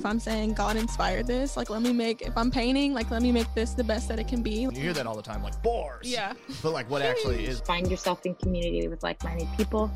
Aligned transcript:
if 0.00 0.06
I'm 0.06 0.18
saying 0.18 0.54
God 0.54 0.78
inspired 0.78 1.26
this, 1.26 1.58
like 1.58 1.68
let 1.68 1.82
me 1.82 1.92
make 1.92 2.22
if 2.22 2.34
I'm 2.34 2.50
painting, 2.50 2.94
like 2.94 3.10
let 3.10 3.20
me 3.20 3.30
make 3.30 3.52
this 3.54 3.74
the 3.74 3.84
best 3.84 4.08
that 4.08 4.18
it 4.18 4.28
can 4.28 4.42
be. 4.42 4.62
You 4.62 4.70
hear 4.70 4.94
that 4.94 5.06
all 5.06 5.14
the 5.14 5.20
time, 5.20 5.42
like 5.42 5.62
bores. 5.62 6.10
Yeah. 6.10 6.32
But 6.62 6.72
like, 6.72 6.88
what 6.88 7.02
actually 7.02 7.44
is? 7.44 7.60
Find 7.60 7.90
yourself 7.90 8.24
in 8.24 8.34
community 8.36 8.88
with 8.88 9.02
like-minded 9.02 9.46
people 9.58 9.92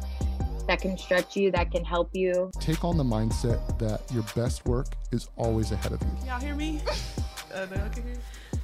that 0.68 0.82
can 0.82 0.98
stretch 0.98 1.36
you, 1.36 1.50
that 1.52 1.70
can 1.70 1.86
help 1.86 2.10
you. 2.12 2.50
Take 2.60 2.84
on 2.84 2.98
the 2.98 3.04
mindset 3.04 3.78
that 3.78 4.02
your 4.12 4.24
best 4.36 4.66
work 4.66 4.88
is 5.10 5.30
always 5.36 5.72
ahead 5.72 5.92
of 5.92 6.02
you. 6.02 6.26
Y'all 6.26 6.38
hear 6.38 6.54
me? 6.54 6.82
uh, 7.54 7.66
no, 7.74 7.82
okay. 7.84 8.02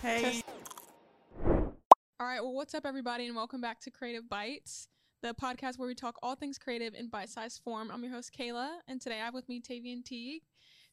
Hey. 0.03 0.43
All 1.43 2.27
right, 2.27 2.43
well, 2.43 2.53
what's 2.53 2.75
up, 2.75 2.85
everybody, 2.85 3.27
and 3.29 3.35
welcome 3.35 3.63
back 3.63 3.81
to 3.81 3.91
Creative 3.91 4.29
Bites, 4.29 4.89
the 5.23 5.33
podcast 5.33 5.79
where 5.79 5.89
we 5.89 5.95
talk 5.95 6.17
all 6.23 6.35
things 6.35 6.59
creative 6.59 6.93
in 6.93 7.09
bite-sized 7.09 7.63
form. 7.65 7.91
I'm 7.91 8.03
your 8.03 8.13
host 8.13 8.31
Kayla, 8.39 8.69
and 8.87 9.01
today 9.01 9.23
I 9.23 9.25
have 9.25 9.33
with 9.33 9.49
me 9.49 9.63
Tavian 9.63 10.05
Teague. 10.05 10.43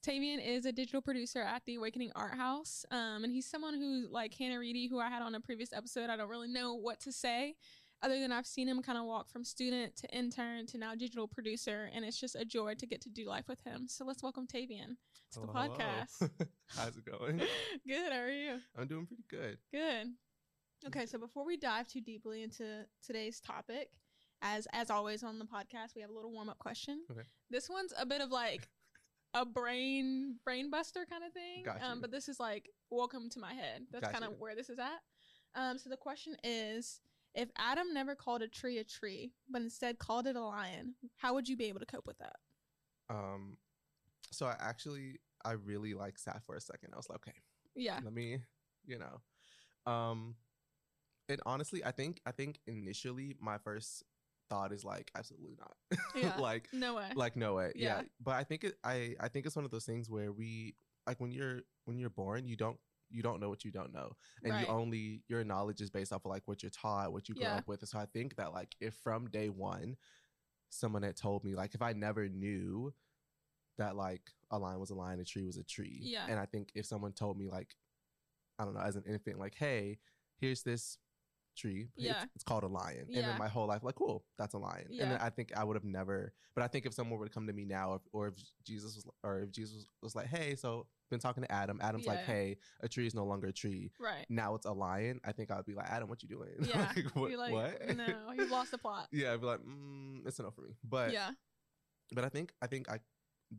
Tavian 0.07 0.39
is 0.39 0.65
a 0.65 0.71
digital 0.71 1.01
producer 1.01 1.41
at 1.41 1.65
the 1.65 1.75
Awakening 1.75 2.11
Art 2.15 2.35
House, 2.35 2.85
um, 2.91 3.25
and 3.25 3.33
he's 3.33 3.45
someone 3.45 3.73
who, 3.73 4.07
like 4.09 4.33
Hannah 4.33 4.57
Reedy, 4.57 4.87
who 4.87 5.01
I 5.01 5.09
had 5.09 5.21
on 5.21 5.35
a 5.35 5.41
previous 5.41 5.73
episode, 5.73 6.09
I 6.09 6.15
don't 6.15 6.29
really 6.29 6.47
know 6.47 6.75
what 6.75 7.01
to 7.01 7.11
say, 7.11 7.55
other 8.01 8.17
than 8.17 8.31
I've 8.31 8.47
seen 8.47 8.69
him 8.69 8.81
kind 8.81 8.97
of 8.97 9.03
walk 9.03 9.29
from 9.29 9.43
student 9.43 9.97
to 9.97 10.17
intern 10.17 10.65
to 10.67 10.77
now 10.77 10.95
digital 10.95 11.27
producer, 11.27 11.89
and 11.93 12.05
it's 12.05 12.17
just 12.17 12.35
a 12.35 12.45
joy 12.45 12.75
to 12.75 12.85
get 12.85 13.01
to 13.01 13.09
do 13.09 13.25
life 13.25 13.49
with 13.49 13.61
him. 13.65 13.85
So 13.89 14.05
let's 14.05 14.23
welcome 14.23 14.47
Tavian 14.47 14.95
to 15.33 15.41
the 15.41 15.47
Hello, 15.47 15.53
hello. 15.53 15.75
podcast. 15.75 16.29
How's 16.67 16.95
it 16.95 17.03
going? 17.05 17.39
Good, 17.85 18.13
how 18.13 18.19
are 18.19 18.29
you? 18.29 18.59
I'm 18.77 18.87
doing 18.87 19.07
pretty 19.07 19.25
good. 19.29 19.57
Good. 19.73 20.07
Okay, 20.85 21.05
so 21.05 21.17
before 21.17 21.45
we 21.45 21.57
dive 21.57 21.89
too 21.89 21.99
deeply 21.99 22.43
into 22.43 22.85
today's 23.05 23.41
topic, 23.41 23.89
as 24.41 24.67
as 24.71 24.89
always 24.89 25.23
on 25.23 25.37
the 25.37 25.45
podcast, 25.45 25.95
we 25.95 26.01
have 26.01 26.11
a 26.11 26.13
little 26.13 26.31
warm 26.31 26.47
up 26.47 26.59
question. 26.59 27.03
Okay. 27.11 27.23
This 27.49 27.69
one's 27.69 27.93
a 27.99 28.05
bit 28.05 28.21
of 28.21 28.29
like 28.29 28.69
a 29.33 29.45
brain 29.45 30.35
brain 30.43 30.69
buster 30.69 31.05
kind 31.09 31.23
of 31.23 31.33
thing. 31.33 31.63
Got 31.63 31.81
Um, 31.83 32.01
but 32.01 32.11
this 32.11 32.27
is 32.29 32.39
like 32.39 32.69
welcome 32.89 33.29
to 33.31 33.39
my 33.39 33.53
head. 33.53 33.85
That's 33.91 34.05
Got 34.05 34.13
kind 34.13 34.25
of 34.25 34.39
where 34.39 34.55
this 34.55 34.69
is 34.69 34.79
at. 34.79 35.01
Um, 35.55 35.77
so 35.77 35.89
the 35.89 35.97
question 35.97 36.35
is, 36.43 37.01
if 37.35 37.49
Adam 37.57 37.93
never 37.93 38.15
called 38.15 38.41
a 38.41 38.47
tree 38.47 38.79
a 38.79 38.83
tree, 38.83 39.31
but 39.49 39.61
instead 39.61 39.99
called 39.99 40.27
it 40.27 40.35
a 40.35 40.41
lion, 40.41 40.95
how 41.17 41.33
would 41.33 41.47
you 41.47 41.55
be 41.57 41.65
able 41.65 41.79
to 41.79 41.85
cope 41.85 42.05
with 42.05 42.17
that? 42.19 42.35
Um, 43.09 43.57
so 44.31 44.45
I 44.45 44.55
actually 44.59 45.19
I 45.45 45.51
really 45.53 45.93
like 45.93 46.17
sat 46.17 46.43
for 46.45 46.55
a 46.55 46.61
second. 46.61 46.89
I 46.93 46.97
was 46.97 47.09
like, 47.09 47.19
okay, 47.19 47.37
Yeah. 47.75 47.99
let 48.03 48.13
me, 48.13 48.39
you 48.85 48.99
know, 48.99 49.91
um, 49.91 50.35
and 51.29 51.39
honestly, 51.45 51.83
I 51.83 51.91
think 51.91 52.21
I 52.25 52.31
think 52.31 52.59
initially 52.67 53.35
my 53.39 53.57
first 53.57 54.03
thought 54.49 54.71
is 54.71 54.83
like 54.83 55.11
absolutely 55.15 55.55
not. 55.59 55.75
Yeah. 56.15 56.35
like 56.37 56.67
No 56.73 56.95
way. 56.95 57.09
like 57.15 57.35
no 57.35 57.53
way. 57.55 57.71
Yeah. 57.75 57.97
Yeah. 57.97 58.01
But 58.21 58.35
I 58.35 58.43
think 58.43 58.63
it 58.63 58.75
I 58.83 59.15
I 59.19 59.27
think 59.27 59.45
it's 59.45 59.55
one 59.55 59.65
of 59.65 59.71
those 59.71 59.85
things 59.85 60.09
where 60.09 60.31
we 60.31 60.75
like 61.05 61.19
when 61.19 61.31
you're 61.31 61.61
when 61.85 61.97
you're 61.97 62.09
born, 62.09 62.47
you 62.47 62.55
don't 62.55 62.77
you 63.09 63.21
don't 63.23 63.39
know 63.39 63.47
what 63.49 63.63
you 63.63 63.71
don't 63.71 63.93
know. 63.93 64.11
And 64.43 64.51
Right. 64.53 64.61
you 64.67 64.73
only 64.73 65.23
your 65.27 65.43
knowledge 65.43 65.79
is 65.81 65.89
based 65.89 66.11
off 66.11 66.25
of 66.25 66.29
like 66.31 66.43
what 66.45 66.61
you're 66.63 66.69
taught, 66.71 67.13
what 67.13 67.29
you 67.29 67.35
grew 67.35 67.43
Yeah. 67.45 67.57
up 67.57 67.67
with. 67.67 67.81
And 67.81 67.89
so 67.89 67.99
I 67.99 68.05
think 68.05 68.35
that 68.35 68.51
like 68.53 68.75
if 68.81 68.95
from 68.95 69.29
day 69.29 69.49
one 69.49 69.95
someone 70.69 71.03
had 71.03 71.15
told 71.15 71.43
me 71.43 71.55
like 71.55 71.73
if 71.75 71.81
I 71.81 71.93
never 71.93 72.27
knew 72.27 72.93
that 73.77 73.95
like 73.95 74.21
a 74.51 74.57
lion 74.57 74.79
was 74.79 74.89
a 74.89 74.95
lion, 74.95 75.19
a 75.19 75.23
tree 75.25 75.43
was 75.45 75.57
a 75.57 75.63
tree. 75.63 75.99
Yeah. 76.01 76.25
And 76.27 76.39
I 76.39 76.45
think 76.45 76.71
if 76.75 76.85
someone 76.85 77.13
told 77.13 77.37
me 77.37 77.47
like 77.49 77.75
I 78.59 78.65
don't 78.65 78.73
know, 78.73 78.81
as 78.81 78.95
an 78.95 79.03
infant, 79.07 79.37
like, 79.37 79.53
hey, 79.53 79.99
here's 80.39 80.63
this 80.63 80.97
tree. 81.57 81.89
It's- 81.97 82.05
Yeah. 82.05 82.23
It's, 82.35 82.43
called 82.43 82.63
a 82.63 82.67
lion. 82.67 83.05
And 83.07 83.15
Yeah. 83.15 83.27
then 83.29 83.37
my 83.39 83.47
whole 83.47 83.67
life, 83.67 83.83
like, 83.83 83.95
cool, 83.95 84.23
that's 84.37 84.53
a 84.53 84.57
lion. 84.57 84.87
And 84.91 85.11
then 85.11 85.19
I 85.19 85.29
think 85.29 85.51
I 85.57 85.63
would 85.63 85.75
have 85.75 85.83
never, 85.83 86.33
but 86.55 86.63
I 86.63 86.67
think 86.67 86.85
if 86.85 86.93
someone 86.93 87.19
would 87.19 87.31
come 87.31 87.47
to 87.47 87.53
me 87.53 87.65
now, 87.65 87.89
or, 87.91 88.01
or 88.13 88.27
if 88.29 88.35
Jesus 88.63 88.95
was, 88.95 89.05
or 89.23 89.41
if 89.41 89.51
Jesus 89.51 89.87
was 90.01 90.15
like, 90.15 90.27
hey, 90.27 90.55
so 90.55 90.87
been 91.09 91.19
talking 91.19 91.43
to 91.43 91.51
Adam, 91.51 91.79
Adam's 91.81 92.05
like, 92.05 92.19
hey, 92.25 92.57
a 92.81 92.87
tree 92.89 93.07
is 93.07 93.15
no 93.15 93.25
longer 93.25 93.47
a 93.47 93.53
tree. 93.53 93.91
right. 93.99 94.25
Now 94.29 94.55
it's 94.55 94.65
a 94.65 94.73
lion. 94.73 95.19
I 95.25 95.31
think 95.31 95.51
I 95.51 95.55
would 95.57 95.65
be 95.65 95.73
like, 95.73 95.89
Adam, 95.89 96.07
what 96.09 96.21
you 96.23 96.29
doing? 96.29 96.49
Yeah. 96.67 96.91
like, 96.95 97.15
what? 97.15 97.31
Like, 97.31 97.51
what? 97.53 97.95
no, 97.97 98.07
you 98.37 98.45
lost 98.51 98.71
the 98.71 98.77
plot. 98.77 99.07
yeah, 99.11 99.33
I'd 99.33 99.41
be 99.41 99.47
like, 99.47 99.59
mm, 99.61 100.25
it's 100.27 100.39
enough 100.39 100.55
for 100.55 100.61
me. 100.61 100.75
But, 100.83 101.11
yeah. 101.13 101.31
but 102.11 102.23
I 102.25 102.29
think, 102.29 102.53
I 102.61 102.67
think 102.67 102.89
I, 102.89 102.99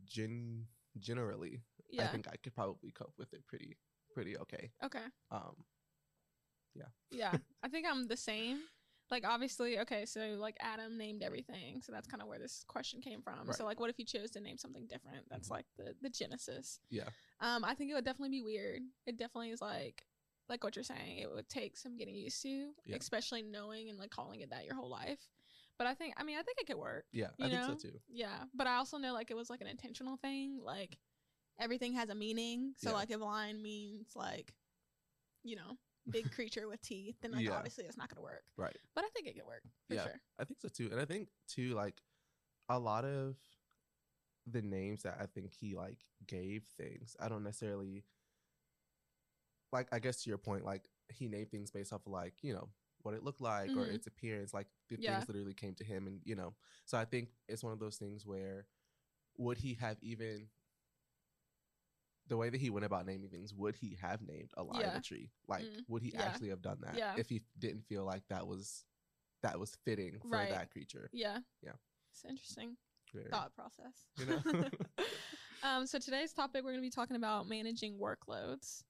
gen, 0.05 0.67
generally, 0.99 1.62
I 1.99 2.06
think 2.06 2.28
I 2.28 2.37
could 2.43 2.55
probably 2.55 2.91
cope 2.91 3.15
with 3.19 3.33
it 3.33 3.47
pretty, 3.47 3.77
pretty 4.12 4.37
okay. 4.39 4.71
Okay. 4.84 5.05
Um, 5.31 5.56
Yeah, 6.78 6.87
yeah, 7.11 7.33
I 7.62 7.69
think 7.69 7.87
I'm 7.89 8.06
the 8.06 8.16
same. 8.16 8.61
Like 9.11 9.25
obviously, 9.27 9.78
okay, 9.81 10.05
so 10.05 10.21
like 10.39 10.56
Adam 10.61 10.99
named 10.99 11.22
everything, 11.22 11.81
so 11.83 11.93
that's 11.93 12.06
kind 12.06 12.22
of 12.22 12.28
where 12.28 12.39
this 12.39 12.62
question 12.69 13.00
came 13.00 13.22
from. 13.22 13.50
So 13.53 13.65
like, 13.65 13.81
what 13.81 13.89
if 13.91 13.99
you 13.99 14.05
chose 14.05 14.31
to 14.33 14.41
name 14.41 14.59
something 14.59 14.87
different? 14.87 15.27
That's 15.31 15.49
Mhm. 15.49 15.53
like 15.53 15.67
the 15.78 15.94
the 16.03 16.11
genesis. 16.11 16.81
yeah. 16.91 17.09
Um, 17.41 17.65
I 17.65 17.75
think 17.75 17.91
it 17.91 17.94
would 17.94 18.05
definitely 18.05 18.37
be 18.38 18.43
weird. 18.43 18.83
It 19.06 19.17
definitely 19.17 19.50
is 19.50 19.62
like 19.62 20.05
like 20.49 20.62
what 20.65 20.77
you're 20.77 20.83
saying. 20.83 21.19
It 21.19 21.31
would 21.31 21.49
take 21.49 21.77
some 21.77 21.97
getting 21.97 22.15
used 22.17 22.43
to, 22.43 22.75
Yeah. 22.84 22.97
especially 22.97 23.43
knowing 23.43 23.88
and 23.91 23.99
like 23.99 24.11
calling 24.11 24.41
it 24.41 24.50
that 24.50 24.65
your 24.65 24.75
whole 24.75 24.88
life. 24.91 25.21
But 25.78 25.87
I 25.87 25.94
think, 25.94 26.15
I 26.17 26.25
mean, 26.25 26.37
I 26.38 26.43
think 26.43 26.59
it 26.61 26.67
could 26.67 26.77
work. 26.77 27.05
Yeah, 27.12 27.31
I 27.41 27.49
think 27.49 27.62
so 27.65 27.75
too. 27.77 28.00
Yeah, 28.09 28.44
but 28.55 28.67
I 28.67 28.77
also 28.77 28.99
know 28.99 29.12
like 29.12 29.31
it 29.31 29.37
was 29.37 29.49
like 29.50 29.61
an 29.61 29.67
intentional 29.69 30.17
thing. 30.17 30.59
Like 30.62 30.99
everything 31.59 31.93
has 31.94 32.09
a 32.09 32.15
meaning. 32.15 32.75
So 32.77 32.91
Yeah. 32.91 32.97
like 32.97 33.11
if 33.11 33.21
line 33.21 33.62
means 33.62 34.17
like, 34.17 34.53
you 35.44 35.56
know, 35.56 35.78
big 36.13 36.31
creature 36.33 36.69
with 36.69 36.81
teeth, 36.83 37.17
then 37.21 37.33
like 37.33 37.47
Yeah. 37.47 37.57
obviously 37.57 37.85
it's 37.85 37.97
not 37.97 38.09
gonna 38.09 38.23
work. 38.23 38.45
Right. 38.57 38.77
But 38.95 39.05
I 39.05 39.09
think 39.15 39.29
it 39.29 39.35
could 39.35 39.47
work 39.47 39.63
for 39.89 39.95
Yeah. 39.95 40.05
sure. 40.05 40.21
I 40.39 40.45
think 40.45 40.61
so 40.61 40.69
too. 40.69 40.89
And 40.91 41.01
I 41.01 41.05
think 41.05 41.29
too, 41.47 41.75
like 41.75 42.01
a 42.69 42.79
lot 42.79 43.05
of 43.05 43.37
the 44.47 44.63
names 44.63 45.03
that 45.03 45.19
I 45.21 45.27
think 45.27 45.53
he 45.53 45.75
like 45.75 45.99
gave 46.27 46.65
things, 46.77 47.17
I 47.21 47.29
don't 47.29 47.45
necessarily 47.45 48.05
like 49.73 49.89
I 49.93 49.99
guess 49.99 50.23
to 50.23 50.31
your 50.31 50.39
point, 50.39 50.65
like 50.65 50.89
he 51.09 51.29
named 51.29 51.51
things 51.51 51.71
based 51.71 51.93
off 51.93 52.07
of 52.07 52.13
like, 52.13 52.35
you 52.43 52.53
know, 52.55 52.69
what 53.03 53.15
it 53.15 53.23
looked 53.23 53.41
like 53.41 53.77
or 53.77 53.87
Mhm. 53.87 53.95
its 53.95 54.07
appearance, 54.07 54.53
like 54.55 54.67
the 54.89 54.97
Yeah. 54.97 55.17
things 55.17 55.29
literally 55.29 55.55
came 55.55 55.75
to 55.75 55.85
him 55.85 56.07
and 56.07 56.21
you 56.25 56.35
know. 56.35 56.55
So 56.85 56.99
I 56.99 57.05
think 57.05 57.31
it's 57.49 57.63
one 57.63 57.73
of 57.73 57.79
those 57.79 57.97
things 57.97 58.27
where 58.27 58.67
would 59.37 59.59
he 59.59 59.75
have 59.75 59.97
even 60.03 60.49
the 62.28 62.37
way 62.37 62.50
that 62.50 62.61
he 62.61 62.71
went 62.71 62.84
about 62.84 63.06
naming 63.06 63.31
things, 63.31 63.53
would 63.55 63.75
he 63.77 63.97
have 64.00 64.21
named 64.22 64.50
a 64.56 64.62
lion 64.62 64.83
Yeah. 64.83 64.97
a 64.99 65.00
tree? 65.00 65.31
Like, 65.47 65.65
Mm. 65.65 65.84
would 65.89 66.03
he 66.03 66.11
Yeah. 66.12 66.22
actually 66.22 66.49
have 66.50 66.62
done 66.62 66.81
that 66.83 66.97
Yeah. 66.97 67.15
if 67.16 67.28
he 67.28 67.43
didn't 67.59 67.83
feel 67.87 68.05
like 68.05 68.27
that 68.28 68.47
was 68.47 68.84
that 69.43 69.59
was 69.61 69.77
fitting 69.84 70.19
for 70.21 70.28
Right. 70.31 70.50
that 70.50 70.71
creature? 70.71 71.09
Yeah. 71.12 71.38
Yeah. 71.62 71.75
It's 72.11 72.25
interesting 72.25 72.77
Very- 73.12 73.31
thought 73.31 73.55
process. 73.55 74.06
You 74.17 74.27
know? 74.27 74.43
um, 75.62 75.87
so 75.87 75.99
today's 75.99 76.33
topic 76.33 76.65
we're 76.65 76.72
gonna 76.72 76.83
be 76.83 76.91
talking 76.91 77.17
about 77.17 77.47
managing 77.49 77.99
workloads. 77.99 78.83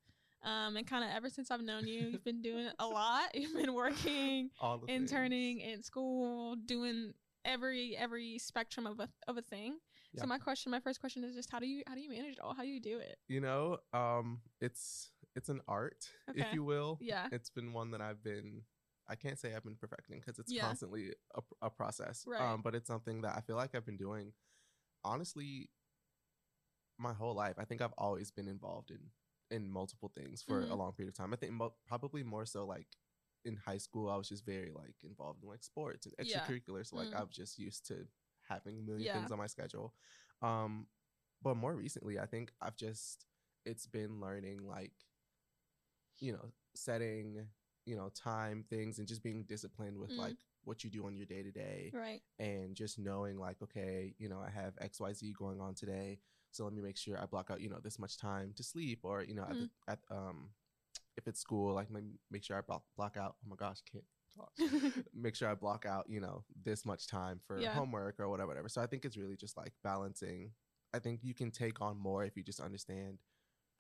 Um, 0.43 0.77
and 0.77 0.87
kind 0.87 1.04
of 1.04 1.10
ever 1.10 1.28
since 1.28 1.50
I've 1.50 1.60
known 1.62 1.87
you, 1.87 2.09
you've 2.09 2.25
been 2.25 2.41
doing 2.43 2.71
a 2.78 2.87
lot. 2.87 3.34
You've 3.34 3.54
been 3.54 3.75
working, 3.75 4.50
All 4.60 4.78
the 4.78 4.87
things. 4.87 5.10
interning 5.10 5.60
in 5.60 5.82
school, 5.82 6.54
doing 6.56 7.12
every 7.44 7.97
every 7.97 8.38
spectrum 8.38 8.87
of 8.87 9.00
a 9.00 9.09
of 9.27 9.37
a 9.37 9.43
thing. 9.43 9.81
Yeah. 10.13 10.23
So 10.23 10.27
my 10.27 10.39
question, 10.39 10.71
my 10.71 10.81
first 10.81 11.01
question 11.01 11.23
is 11.25 11.35
just 11.35 11.51
how 11.51 11.59
do 11.59 11.67
you 11.67 11.83
how 11.87 11.95
do 11.95 12.01
you 12.01 12.09
manage 12.09 12.33
it 12.35 12.41
all? 12.41 12.55
How 12.55 12.63
do 12.63 12.69
you 12.69 12.81
do 12.81 12.99
it? 12.99 13.19
You 13.29 13.41
know, 13.41 13.79
um, 13.93 14.41
it's 14.61 15.11
it's 15.37 15.49
an 15.49 15.61
art, 15.69 16.09
Okay. 16.31 16.41
if 16.41 16.53
you 16.55 16.65
will. 16.65 16.99
Yeah. 17.01 17.29
It's 17.31 17.51
been 17.51 17.73
one 17.73 17.91
that 17.93 18.01
I've 18.01 18.23
been. 18.23 18.63
I 19.11 19.17
can't 19.17 19.39
say 19.39 19.55
I've 19.55 19.65
been 19.65 19.77
perfecting 19.77 20.21
because 20.21 20.39
it's 20.39 20.53
Yeah. 20.53 20.63
constantly 20.63 21.15
a, 21.35 21.41
a 21.63 21.71
process. 21.71 22.25
Right. 22.27 22.41
Um, 22.43 22.61
but 22.63 22.75
it's 22.75 22.89
something 22.89 23.23
that 23.23 23.37
I 23.37 23.41
feel 23.41 23.57
like 23.57 23.75
I've 23.75 23.87
been 23.87 23.97
doing, 23.97 24.33
honestly, 25.05 25.71
my 26.99 27.13
whole 27.15 27.35
life. 27.35 27.55
I 27.59 27.65
think 27.65 27.81
I've 27.81 27.95
always 27.97 28.31
been 28.31 28.49
involved 28.49 28.91
in 28.91 29.11
in 29.51 29.71
multiple 29.71 30.13
things 30.15 30.43
for 30.43 30.61
a 30.65 30.67
Mhm. 30.67 30.77
long 30.79 30.93
period 30.93 31.09
of 31.09 31.15
time. 31.17 31.33
I 31.33 31.37
think 31.37 31.53
mo- 31.53 31.75
probably 31.87 32.23
more 32.23 32.45
so 32.45 32.67
like 32.67 32.99
in 33.47 33.57
high 33.57 33.79
school, 33.79 34.11
I 34.11 34.17
was 34.17 34.29
just 34.29 34.45
very 34.45 34.71
like 34.73 35.03
involved 35.03 35.43
in 35.43 35.49
like 35.49 35.63
sports 35.63 36.05
and 36.07 36.15
Yeah. 36.19 36.41
extracurriculars. 36.45 36.89
So 36.89 36.97
like 36.97 37.11
Mm. 37.11 37.17
I 37.17 37.23
was 37.25 37.35
just 37.35 37.59
used 37.59 37.87
to 37.87 38.07
having 38.48 38.78
a 38.78 38.83
million 38.83 39.06
Yeah. 39.06 39.12
things 39.12 39.30
on 39.30 39.39
my 39.39 39.47
schedule. 39.47 39.95
Um, 40.42 40.86
but 41.42 41.56
more 41.56 41.74
recently, 41.74 42.18
I 42.18 42.27
think 42.27 42.53
I've 42.60 42.77
just 42.77 43.27
it's 43.65 43.86
been 43.86 44.21
learning 44.21 44.66
like, 44.66 44.92
you 46.21 46.33
know, 46.33 46.50
setting 46.74 47.47
you 47.86 47.97
know 47.97 48.10
time 48.15 48.65
things 48.68 48.98
and 48.98 49.09
just 49.09 49.22
being 49.22 49.45
disciplined 49.45 49.97
with 49.98 50.10
Mm. 50.12 50.18
like 50.18 50.36
what 50.65 50.84
you 50.84 50.91
do 50.91 51.06
on 51.06 51.16
your 51.16 51.24
day 51.27 51.42
to 51.42 51.50
day 51.50 51.95
Right. 51.95 52.21
and 52.39 52.74
just 52.77 52.98
knowing 52.98 53.39
like 53.39 53.60
okay 53.62 54.15
you 54.18 54.28
know 54.28 54.39
i 54.41 54.51
have 54.51 54.74
xyz 54.77 55.34
going 55.36 55.60
on 55.60 55.74
today 55.74 56.18
so 56.51 56.65
let 56.65 56.72
me 56.74 56.83
make 56.83 56.98
sure 56.98 57.18
i 57.21 57.24
block 57.27 57.51
out 57.51 57.60
you 57.60 57.68
know 57.71 57.78
this 57.83 57.98
much 57.98 58.18
time 58.18 58.53
to 58.56 58.62
sleep 58.62 59.01
or 59.04 59.22
you 59.22 59.34
know 59.34 59.44
at, 59.48 59.59
the, 59.59 59.66
at 59.89 59.98
um 60.10 60.51
if 61.16 61.27
it's 61.27 61.41
school 61.41 61.74
like 61.74 61.89
make 62.30 62.44
sure 62.44 62.59
i 62.59 62.60
block, 62.60 62.83
block 62.97 63.16
out 63.16 63.36
oh 63.44 63.48
my 63.48 63.56
gosh 63.56 63.78
can't 63.91 64.04
talk 64.36 64.53
make 65.15 65.34
sure 65.34 65.48
i 65.48 65.54
block 65.54 65.84
out 65.86 66.04
you 66.09 66.21
know 66.21 66.45
this 66.63 66.84
much 66.84 67.07
time 67.07 67.41
for 67.47 67.60
Yeah. 67.60 67.69
homework 67.75 68.19
or 68.21 68.28
whatever 68.28 68.48
whatever 68.48 68.69
so 68.69 68.80
i 68.80 68.86
think 68.86 69.04
it's 69.04 69.16
really 69.16 69.36
just 69.36 69.57
like 69.57 69.72
balancing 69.83 70.53
i 70.95 70.98
think 70.98 71.21
you 71.22 71.34
can 71.34 71.51
take 71.51 71.80
on 71.80 71.98
more 71.98 72.25
if 72.25 72.36
you 72.36 72.42
just 72.42 72.60
understand 72.60 73.19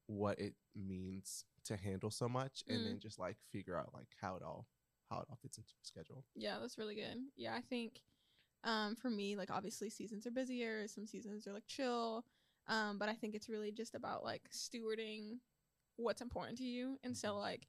what 0.06 0.38
it 0.40 0.54
means 0.74 1.44
to 1.64 1.76
handle 1.76 2.10
so 2.10 2.28
much 2.28 2.62
and 2.68 2.78
Mm. 2.80 2.84
then 2.86 2.98
just 2.98 3.18
like 3.18 3.36
figure 3.52 3.76
out 3.76 3.90
like 3.94 4.08
how 4.20 4.36
it 4.36 4.42
all 4.42 4.66
how 5.10 5.18
it 5.18 5.26
all 5.30 5.38
fits 5.40 5.58
into 5.58 5.70
your 5.70 5.82
schedule 5.84 6.24
Yeah, 6.34 6.58
that's 6.60 6.78
really 6.78 6.94
good. 6.94 7.18
Yeah, 7.36 7.54
I 7.54 7.60
think 7.60 8.00
um 8.64 8.96
for 8.96 9.10
me, 9.10 9.36
like 9.36 9.50
obviously 9.50 9.90
seasons 9.90 10.26
are 10.26 10.30
busier, 10.30 10.86
some 10.88 11.06
seasons 11.06 11.46
are 11.46 11.52
like 11.52 11.66
chill. 11.66 12.24
Um, 12.66 12.98
but 12.98 13.08
I 13.08 13.14
think 13.14 13.34
it's 13.34 13.48
really 13.48 13.72
just 13.72 13.94
about 13.94 14.24
like 14.24 14.42
stewarding 14.52 15.38
what's 15.96 16.20
important 16.20 16.58
to 16.58 16.64
you. 16.64 16.98
And 17.02 17.16
so 17.16 17.36
like 17.38 17.66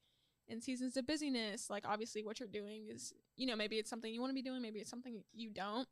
in 0.50 0.62
seasons 0.62 0.98
of 0.98 1.06
busyness, 1.08 1.70
like 1.70 1.86
obviously 1.88 2.24
what 2.24 2.40
you're 2.40 2.50
doing 2.50 2.88
is, 2.90 3.14
you 3.38 3.46
know, 3.46 3.56
maybe 3.56 3.78
it's 3.78 3.90
something 3.90 4.14
you 4.14 4.20
want 4.20 4.32
to 4.32 4.36
be 4.36 4.42
doing, 4.42 4.62
maybe 4.62 4.80
it's 4.80 4.90
something 4.90 5.24
you 5.34 5.50
don't. 5.50 5.88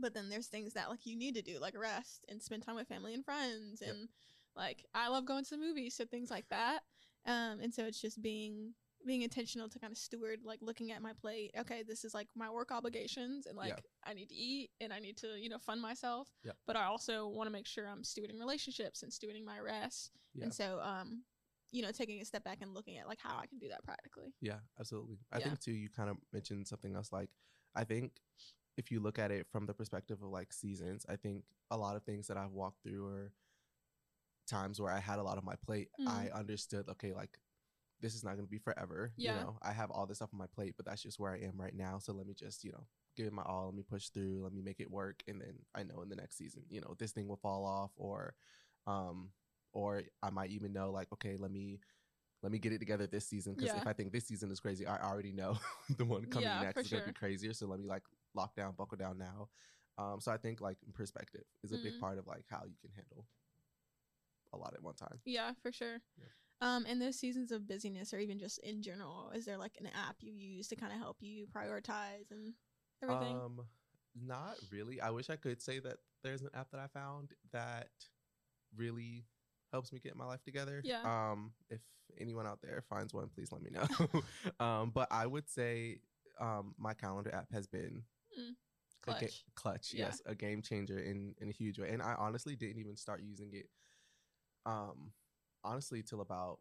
But 0.00 0.14
then 0.14 0.28
there's 0.28 0.46
things 0.46 0.74
that 0.74 0.90
like 0.90 1.06
you 1.06 1.16
need 1.16 1.34
to 1.34 1.42
do, 1.42 1.58
like 1.58 1.76
rest 1.78 2.24
and 2.28 2.42
spend 2.42 2.62
time 2.62 2.76
with 2.76 2.88
family 2.88 3.14
and 3.14 3.24
friends 3.24 3.80
Yep. 3.80 3.90
and 3.90 4.08
like 4.56 4.84
I 4.94 5.08
love 5.08 5.24
going 5.24 5.44
to 5.44 5.50
the 5.50 5.58
movies, 5.58 5.94
so 5.94 6.04
things 6.04 6.30
like 6.30 6.48
that. 6.50 6.80
Um, 7.26 7.60
and 7.60 7.72
so 7.72 7.84
it's 7.84 8.00
just 8.00 8.20
being 8.20 8.74
being 9.06 9.22
intentional 9.22 9.68
to 9.68 9.78
kind 9.78 9.92
of 9.92 9.96
steward, 9.98 10.40
like 10.44 10.58
looking 10.60 10.90
at 10.90 11.00
my 11.00 11.12
plate. 11.12 11.52
Okay, 11.58 11.84
this 11.86 12.04
is 12.04 12.14
like 12.14 12.26
my 12.34 12.50
work 12.50 12.72
obligations, 12.72 13.46
and 13.46 13.56
like 13.56 13.68
Yeah. 13.70 13.76
I 14.04 14.14
need 14.14 14.28
to 14.30 14.34
eat 14.34 14.70
and 14.80 14.92
I 14.92 14.98
need 14.98 15.16
to 15.18 15.38
you 15.40 15.48
know 15.48 15.58
fund 15.58 15.80
myself. 15.80 16.28
Yep. 16.44 16.56
But 16.66 16.76
I 16.76 16.84
also 16.84 17.28
want 17.28 17.46
to 17.46 17.52
make 17.52 17.66
sure 17.66 17.86
I'm 17.88 18.02
stewarding 18.02 18.38
relationships 18.40 19.02
and 19.04 19.12
stewarding 19.12 19.44
my 19.44 19.60
rest. 19.60 20.10
Yeah. 20.34 20.44
And 20.44 20.54
so, 20.54 20.80
um, 20.80 21.22
you 21.72 21.82
know, 21.82 21.90
taking 21.92 22.20
a 22.20 22.24
step 22.24 22.44
back 22.44 22.58
and 22.62 22.74
looking 22.74 22.96
at 22.98 23.08
like 23.08 23.20
how 23.20 23.36
I 23.38 23.46
can 23.46 23.58
do 23.58 23.68
that 23.68 23.84
practically. 23.84 24.34
Yeah, 24.40 24.60
absolutely. 24.78 25.18
I 25.32 25.40
Yeah. 25.40 25.48
think 25.48 25.60
too. 25.60 25.72
You 25.72 25.88
kind 25.90 26.10
of 26.10 26.16
mentioned 26.32 26.68
something 26.68 26.94
else. 26.94 27.12
Like, 27.12 27.30
I 27.74 27.84
think 27.84 28.20
if 28.76 28.90
you 28.90 29.00
look 29.00 29.18
at 29.18 29.30
it 29.30 29.46
from 29.50 29.66
the 29.66 29.74
perspective 29.74 30.22
of 30.22 30.30
like 30.30 30.52
seasons, 30.52 31.04
I 31.08 31.16
think 31.16 31.44
a 31.70 31.76
lot 31.76 31.96
of 31.96 32.04
things 32.04 32.28
that 32.28 32.36
I've 32.36 32.52
walked 32.52 32.82
through 32.82 33.04
or 33.06 33.32
times 34.46 34.80
where 34.80 34.92
I 34.92 35.00
had 35.00 35.18
a 35.18 35.22
lot 35.22 35.38
of 35.38 35.44
my 35.44 35.56
plate. 35.56 35.90
Mhm. 35.98 36.06
I 36.06 36.28
understood. 36.30 36.88
Okay, 36.88 37.12
like 37.12 37.38
this 38.00 38.14
is 38.14 38.24
not 38.24 38.34
going 38.34 38.46
to 38.46 38.50
be 38.50 38.58
forever. 38.58 39.12
Yeah. 39.16 39.32
You 39.32 39.40
know, 39.40 39.58
I 39.62 39.72
have 39.72 39.90
all 39.90 40.06
this 40.06 40.18
stuff 40.18 40.30
on 40.32 40.38
my 40.38 40.46
plate, 40.46 40.74
but 40.76 40.86
that's 40.86 41.02
just 41.02 41.18
where 41.18 41.32
I 41.32 41.38
am 41.40 41.60
right 41.60 41.74
now. 41.74 41.98
So 41.98 42.12
let 42.12 42.26
me 42.26 42.34
just 42.34 42.64
you 42.64 42.72
know 42.72 42.86
give 43.16 43.26
it 43.26 43.32
my 43.32 43.42
all. 43.42 43.66
Let 43.66 43.74
me 43.74 43.82
push 43.82 44.08
through. 44.10 44.42
Let 44.42 44.52
me 44.52 44.62
make 44.62 44.80
it 44.80 44.90
work, 44.90 45.22
and 45.26 45.40
then 45.40 45.58
I 45.74 45.82
know 45.82 46.02
in 46.02 46.08
the 46.08 46.16
next 46.16 46.36
season, 46.38 46.64
you 46.70 46.80
know, 46.80 46.94
this 46.98 47.12
thing 47.12 47.28
will 47.28 47.36
fall 47.36 47.64
off, 47.64 47.92
or, 47.96 48.34
um, 48.86 49.32
or 49.78 50.02
I 50.22 50.30
might 50.30 50.50
even 50.50 50.72
know 50.72 50.90
like, 50.90 51.12
okay, 51.12 51.36
let 51.38 51.50
me 51.50 51.80
let 52.42 52.52
me 52.52 52.58
get 52.58 52.72
it 52.72 52.78
together 52.78 53.06
this 53.06 53.26
season 53.26 53.54
because 53.54 53.74
Yeah. 53.74 53.80
if 53.80 53.86
I 53.86 53.92
think 53.92 54.12
this 54.12 54.26
season 54.26 54.50
is 54.50 54.60
crazy, 54.60 54.86
I 54.86 54.96
already 54.98 55.32
know 55.32 55.58
the 55.98 56.04
one 56.04 56.26
coming 56.26 56.50
Yeah, 56.50 56.60
next 56.60 56.84
is 56.84 56.88
gonna 56.88 57.02
be 57.02 57.12
crazier. 57.12 57.52
So 57.52 57.66
let 57.66 57.80
me 57.80 57.86
like 57.86 58.02
lock 58.34 58.54
down, 58.56 58.74
buckle 58.76 58.98
down 58.98 59.18
now. 59.18 59.48
Um, 59.98 60.20
so 60.20 60.32
I 60.32 60.36
think 60.38 60.60
like 60.60 60.78
perspective 60.94 61.44
is 61.64 61.72
a 61.72 61.78
big 61.78 61.94
Mhm. 61.94 62.00
part 62.00 62.18
of 62.18 62.26
like 62.26 62.44
how 62.50 62.62
you 62.66 62.76
can 62.80 62.90
handle 62.92 63.26
a 64.52 64.56
lot 64.56 64.74
at 64.74 64.82
one 64.82 64.94
time. 64.94 65.20
Yeah, 65.24 65.52
for 65.62 65.72
sure. 65.72 66.00
Yeah. 66.18 66.26
Um, 66.60 66.86
in 66.86 66.98
those 66.98 67.18
seasons 67.18 67.52
of 67.52 67.68
busyness, 67.68 68.12
or 68.12 68.18
even 68.18 68.38
just 68.38 68.58
in 68.58 68.82
general, 68.82 69.30
is 69.34 69.44
there 69.44 69.58
like 69.58 69.76
an 69.80 69.86
app 69.88 70.16
you 70.20 70.32
use 70.32 70.68
to 70.68 70.76
kind 70.76 70.92
of 70.92 70.98
help 70.98 71.18
you 71.20 71.46
prioritize 71.46 72.30
and 72.30 72.54
everything? 73.02 73.42
Um, 73.42 73.66
not 74.14 74.56
really. 74.70 75.00
I 75.00 75.10
wish 75.10 75.30
I 75.30 75.36
could 75.36 75.62
say 75.62 75.78
that 75.80 75.98
there's 76.22 76.42
an 76.42 76.50
app 76.54 76.70
that 76.72 76.80
I 76.80 76.88
found 76.88 77.32
that 77.52 77.88
really 78.76 79.26
helps 79.72 79.92
me 79.92 79.98
get 80.00 80.16
my 80.16 80.24
life 80.24 80.42
together. 80.42 80.80
Yeah. 80.84 81.02
Um, 81.04 81.52
if 81.70 81.80
anyone 82.18 82.46
out 82.46 82.60
there 82.62 82.82
finds 82.88 83.12
one, 83.14 83.28
please 83.34 83.52
let 83.52 83.62
me 83.62 83.70
know. 83.70 84.22
um, 84.64 84.90
but 84.90 85.08
I 85.10 85.26
would 85.26 85.48
say 85.48 86.00
um 86.40 86.74
my 86.78 86.94
calendar 86.94 87.34
app 87.34 87.50
has 87.52 87.66
been 87.66 88.02
Mm. 88.38 88.54
a 89.08 89.10
ga- 89.12 89.18
Clutch. 89.20 89.44
clutch, 89.54 89.94
Yeah. 89.94 90.06
yes, 90.06 90.22
a 90.26 90.34
game 90.34 90.62
changer 90.62 90.98
in 90.98 91.34
in 91.40 91.48
a 91.48 91.52
huge 91.52 91.78
way. 91.78 91.88
And 91.90 92.02
I 92.02 92.14
honestly 92.18 92.54
didn't 92.56 92.78
even 92.78 92.96
start 92.96 93.22
using 93.22 93.50
it 93.54 93.68
um 94.66 95.12
honestly 95.64 96.02
till 96.02 96.20
about 96.20 96.58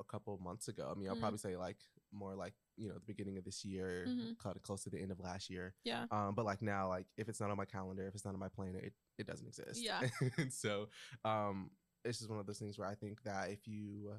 a 0.00 0.04
couple 0.04 0.36
months 0.38 0.68
ago. 0.68 0.90
I 0.90 0.98
mean, 0.98 1.08
I'll 1.08 1.16
Mm. 1.16 1.20
probably 1.20 1.38
say 1.38 1.56
like 1.56 1.76
more 2.10 2.34
like, 2.34 2.54
you 2.76 2.88
know, 2.88 2.94
the 2.94 3.00
beginning 3.06 3.38
of 3.38 3.44
this 3.44 3.64
year, 3.64 4.06
Mhm. 4.08 4.36
kind 4.38 4.56
of 4.56 4.62
close 4.62 4.82
to 4.84 4.90
the 4.90 4.98
end 5.00 5.12
of 5.12 5.20
last 5.20 5.48
year. 5.48 5.74
Yeah. 5.84 6.06
Um, 6.10 6.34
but 6.34 6.44
like 6.44 6.60
now, 6.62 6.88
like 6.88 7.06
if 7.16 7.28
it's 7.28 7.40
not 7.40 7.50
on 7.50 7.56
my 7.56 7.64
calendar, 7.66 8.06
if 8.08 8.14
it's 8.14 8.24
not 8.24 8.34
on 8.34 8.40
my 8.40 8.48
planner, 8.48 8.78
it, 8.80 8.94
it 9.18 9.26
doesn't 9.26 9.46
exist. 9.46 9.80
Yeah. 9.80 10.00
and 10.38 10.52
so 10.52 10.88
um 11.24 11.70
it's 12.04 12.18
just 12.18 12.30
one 12.30 12.38
of 12.40 12.46
those 12.46 12.58
things 12.58 12.78
where 12.78 12.88
I 12.88 12.94
think 12.94 13.22
that 13.24 13.50
if 13.50 13.66
you 13.66 14.12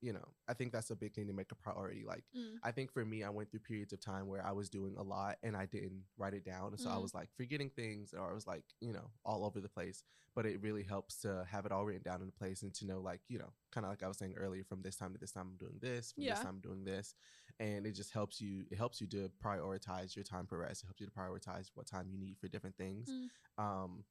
you 0.00 0.12
know, 0.12 0.24
I 0.48 0.52
think 0.52 0.72
that's 0.72 0.90
a 0.90 0.96
big 0.96 1.14
thing 1.14 1.26
to 1.28 1.32
make 1.32 1.50
a 1.50 1.54
priority. 1.54 2.04
Like 2.06 2.24
Mm. 2.36 2.58
I 2.62 2.72
think 2.72 2.92
for 2.92 3.04
me, 3.04 3.24
I 3.24 3.30
went 3.30 3.50
through 3.50 3.60
periods 3.60 3.92
of 3.94 4.00
time 4.00 4.26
where 4.26 4.44
I 4.44 4.52
was 4.52 4.68
doing 4.68 4.96
a 4.98 5.02
lot 5.02 5.36
and 5.42 5.56
I 5.56 5.64
didn't 5.66 6.02
write 6.18 6.34
it 6.34 6.44
down. 6.44 6.68
And 6.72 6.80
so 6.80 6.90
I 6.90 6.96
Mhm. 6.96 7.02
was 7.02 7.14
like 7.14 7.30
forgetting 7.36 7.70
things 7.70 8.12
or 8.12 8.30
I 8.30 8.34
was 8.34 8.46
like, 8.46 8.64
you 8.80 8.92
know, 8.92 9.10
all 9.24 9.46
over 9.46 9.60
the 9.60 9.68
place. 9.68 10.04
But 10.34 10.44
it 10.44 10.60
really 10.60 10.82
helps 10.82 11.20
to 11.20 11.46
have 11.50 11.64
it 11.64 11.72
all 11.72 11.86
written 11.86 12.02
down 12.02 12.20
in 12.20 12.28
a 12.28 12.32
place 12.32 12.62
and 12.62 12.74
to 12.74 12.86
know, 12.86 13.00
like, 13.00 13.20
you 13.28 13.38
know, 13.38 13.54
kind 13.72 13.86
of 13.86 13.90
like 13.92 14.02
I 14.02 14.08
was 14.08 14.18
saying 14.18 14.34
earlier, 14.36 14.64
from 14.64 14.82
this 14.82 14.96
time 14.96 15.12
to 15.14 15.18
this 15.18 15.32
time, 15.32 15.48
I'm 15.52 15.56
doing 15.56 15.78
this, 15.80 16.12
from 16.12 16.24
Yeah. 16.24 16.34
this 16.34 16.40
time, 16.40 16.56
I'm 16.56 16.60
doing 16.60 16.84
this. 16.84 17.14
And 17.60 17.86
it 17.86 17.92
just 17.92 18.12
helps 18.12 18.40
you, 18.40 18.66
it 18.70 18.76
helps 18.76 19.00
you 19.00 19.06
to 19.08 19.30
prioritize 19.42 20.14
your 20.16 20.24
time 20.24 20.46
for 20.46 20.58
rest. 20.58 20.82
It 20.82 20.86
helps 20.86 21.00
you 21.00 21.06
to 21.06 21.12
prioritize 21.12 21.70
what 21.74 21.86
time 21.86 22.08
you 22.10 22.18
need 22.18 22.36
for 22.38 22.48
different 22.48 22.76
things. 22.76 23.08
Mm. 23.10 23.30
Um, 23.58 24.04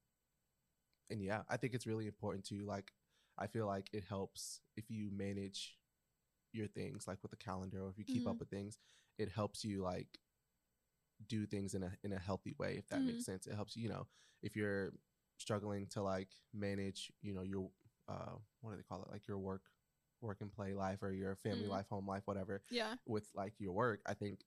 and 1.14 1.24
yeah, 1.24 1.44
I 1.50 1.58
think 1.58 1.76
it's 1.76 1.88
really 1.88 2.08
important 2.08 2.46
to 2.48 2.66
like, 2.66 2.94
I 3.40 3.48
feel 3.48 3.68
like 3.68 3.90
it 3.94 4.04
helps 4.10 4.62
if 4.78 4.92
you 4.92 5.12
manage 5.14 5.78
your 6.54 6.68
things 6.68 7.08
like 7.08 7.20
with 7.24 7.32
the 7.32 7.38
calendar 7.38 7.84
or 7.86 7.90
if 7.90 7.98
you 8.00 8.06
keep 8.06 8.26
Mhm. 8.26 8.30
up 8.30 8.40
with 8.40 8.50
things 8.50 8.78
it 9.20 9.30
helps 9.30 9.64
you 9.66 9.82
like 9.84 10.20
do 11.28 11.46
things 11.46 11.74
in 11.76 11.84
a 11.84 11.92
in 12.04 12.14
a 12.14 12.20
healthy 12.20 12.54
way 12.60 12.76
if 12.78 12.88
that 12.90 13.06
Mhm. 13.06 13.08
makes 13.08 13.26
sense 13.26 13.48
it 13.48 13.56
helps 13.56 13.76
you 13.76 13.84
you 13.84 13.90
know 13.90 14.08
if 14.42 14.56
you're 14.56 14.94
struggling 15.38 15.88
to 15.88 16.02
like 16.02 16.30
manage 16.54 17.12
you 17.22 17.34
know 17.34 17.44
your 17.44 17.70
uh 18.10 18.34
what 18.62 18.72
do 18.72 18.78
they 18.78 18.84
call 18.84 19.04
it 19.04 19.12
like 19.12 19.28
your 19.28 19.40
work 19.40 19.64
work 20.22 20.42
and 20.42 20.52
play 20.52 20.74
life 20.74 21.02
or 21.04 21.12
your 21.12 21.36
family 21.36 21.68
Mhm. 21.68 21.70
life 21.70 21.88
home 21.90 22.08
life 22.08 22.24
whatever 22.26 22.62
Yeah. 22.70 22.96
with 23.06 23.30
like 23.36 23.54
your 23.60 23.74
work 23.74 24.02
i 24.08 24.14
think 24.14 24.42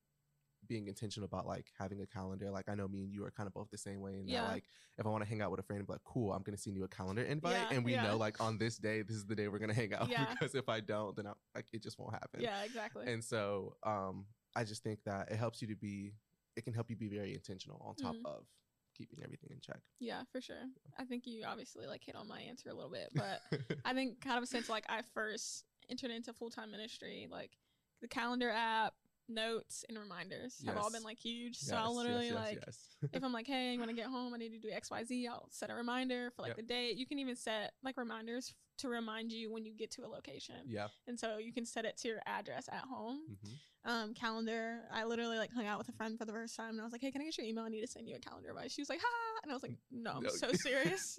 being 0.68 0.88
intentional 0.88 1.24
about 1.26 1.46
like 1.46 1.66
having 1.78 2.00
a 2.00 2.06
calendar 2.06 2.50
like 2.50 2.68
i 2.68 2.74
know 2.74 2.86
me 2.88 3.02
and 3.04 3.12
you 3.12 3.24
are 3.24 3.30
kind 3.30 3.46
of 3.46 3.54
both 3.54 3.70
the 3.70 3.78
same 3.78 4.00
way 4.00 4.14
and 4.14 4.28
Yeah. 4.28 4.44
like 4.48 4.64
if 4.98 5.06
i 5.06 5.08
want 5.08 5.22
to 5.24 5.28
hang 5.28 5.40
out 5.42 5.50
with 5.50 5.60
a 5.60 5.62
friend 5.62 5.86
be 5.86 5.92
like 5.92 6.02
cool 6.04 6.32
i'm 6.32 6.42
gonna 6.42 6.56
send 6.56 6.76
you 6.76 6.84
a 6.84 6.88
calendar 6.88 7.22
invite 7.22 7.52
Yeah, 7.54 7.68
and 7.70 7.84
we 7.84 7.92
yeah. 7.92 8.02
know 8.04 8.16
like 8.16 8.40
on 8.40 8.58
this 8.58 8.76
day 8.78 9.02
this 9.02 9.16
is 9.16 9.26
the 9.26 9.34
day 9.34 9.48
we're 9.48 9.58
gonna 9.58 9.74
hang 9.74 9.92
out 9.94 10.08
Yeah. 10.10 10.26
because 10.30 10.54
if 10.54 10.68
i 10.68 10.80
don't 10.80 11.16
then 11.16 11.26
I'm 11.26 11.34
like 11.54 11.66
it 11.72 11.82
just 11.82 11.98
won't 11.98 12.12
happen 12.12 12.40
Yeah. 12.40 12.62
Exactly. 12.62 13.06
and 13.06 13.22
so 13.24 13.76
um 13.84 14.26
i 14.54 14.64
just 14.64 14.82
think 14.82 15.00
that 15.04 15.30
it 15.30 15.36
helps 15.36 15.60
you 15.62 15.68
to 15.68 15.76
be 15.76 16.12
it 16.56 16.64
can 16.64 16.72
help 16.72 16.88
you 16.90 16.96
be 16.96 17.08
very 17.08 17.34
intentional 17.34 17.80
on 17.86 17.94
top 17.96 18.14
Mhm. 18.16 18.24
of 18.26 18.46
keeping 18.94 19.20
everything 19.22 19.50
in 19.52 19.60
check 19.60 19.80
yeah, 19.98 20.22
for 20.32 20.40
sure. 20.40 20.64
I 20.98 21.04
think 21.04 21.26
you 21.26 21.44
obviously 21.46 21.86
like 21.86 22.02
hit 22.02 22.16
on 22.16 22.26
my 22.26 22.40
answer 22.40 22.70
a 22.70 22.74
little 22.74 22.90
bit, 22.90 23.10
but 23.14 23.40
I 23.84 23.92
think 23.92 24.20
kind 24.22 24.38
of 24.42 24.48
since 24.48 24.68
like 24.70 24.84
I 24.88 25.02
first 25.14 25.64
entered 25.90 26.10
into 26.10 26.32
full 26.32 26.48
time 26.50 26.70
ministry, 26.70 27.28
like 27.30 27.58
the 28.00 28.08
calendar 28.08 28.48
app, 28.50 28.94
notes, 29.28 29.84
and 29.88 29.98
reminders 29.98 30.62
have 30.66 30.76
all 30.76 30.90
been 30.90 31.02
like 31.02 31.18
huge. 31.18 31.58
So 31.58 31.76
I'll 31.76 31.94
literally 31.96 32.26
yes, 32.28 32.34
like 32.34 32.58
yes. 32.66 32.96
if 33.12 33.22
I'm 33.24 33.32
like, 33.32 33.46
hey, 33.46 33.76
when 33.78 33.88
I 33.88 33.92
get 33.92 34.06
home, 34.06 34.34
I 34.34 34.38
need 34.38 34.52
to 34.52 34.58
do 34.58 34.70
X, 34.70 34.90
Y, 34.90 35.04
Z. 35.04 35.26
I'll 35.28 35.48
set 35.50 35.70
a 35.70 35.74
reminder 35.74 36.30
for 36.34 36.42
like 36.42 36.50
Yep. 36.50 36.56
the 36.56 36.62
date. 36.62 36.96
You 36.96 37.06
can 37.06 37.18
even 37.18 37.36
set 37.36 37.72
like 37.82 37.96
reminders 37.96 38.54
to 38.78 38.88
remind 38.88 39.32
you 39.32 39.50
when 39.50 39.64
you 39.64 39.74
get 39.74 39.90
to 39.92 40.02
a 40.04 40.08
location, 40.08 40.56
yeah 40.66 40.88
and 41.06 41.18
so 41.18 41.38
you 41.38 41.52
can 41.52 41.64
set 41.64 41.84
it 41.86 41.96
to 41.98 42.08
your 42.08 42.20
address 42.26 42.68
at 42.70 42.82
home. 42.82 43.20
hmm 43.42 43.52
Um, 43.90 44.14
calendar. 44.14 44.80
I 44.92 45.04
literally 45.04 45.38
like 45.38 45.52
hung 45.52 45.66
out 45.66 45.78
with 45.78 45.88
a 45.88 45.92
friend 45.92 46.18
for 46.18 46.24
the 46.24 46.32
first 46.32 46.56
time, 46.56 46.70
and 46.70 46.80
I 46.80 46.84
was 46.84 46.92
like, 46.92 47.00
hey, 47.00 47.10
can 47.12 47.20
I 47.22 47.24
get 47.24 47.38
your 47.38 47.46
email? 47.46 47.64
I 47.64 47.68
need 47.68 47.82
to 47.82 47.86
send 47.86 48.08
you 48.08 48.16
a 48.16 48.18
calendar 48.18 48.50
advice. 48.50 48.72
She 48.72 48.82
was 48.82 48.88
like, 48.88 48.98
ha, 49.00 49.40
and 49.44 49.52
I 49.52 49.54
was 49.54 49.62
like, 49.62 49.78
no, 49.92 50.10
I'm 50.10 50.22
No. 50.24 50.28
so 50.28 50.52
serious. 50.52 51.18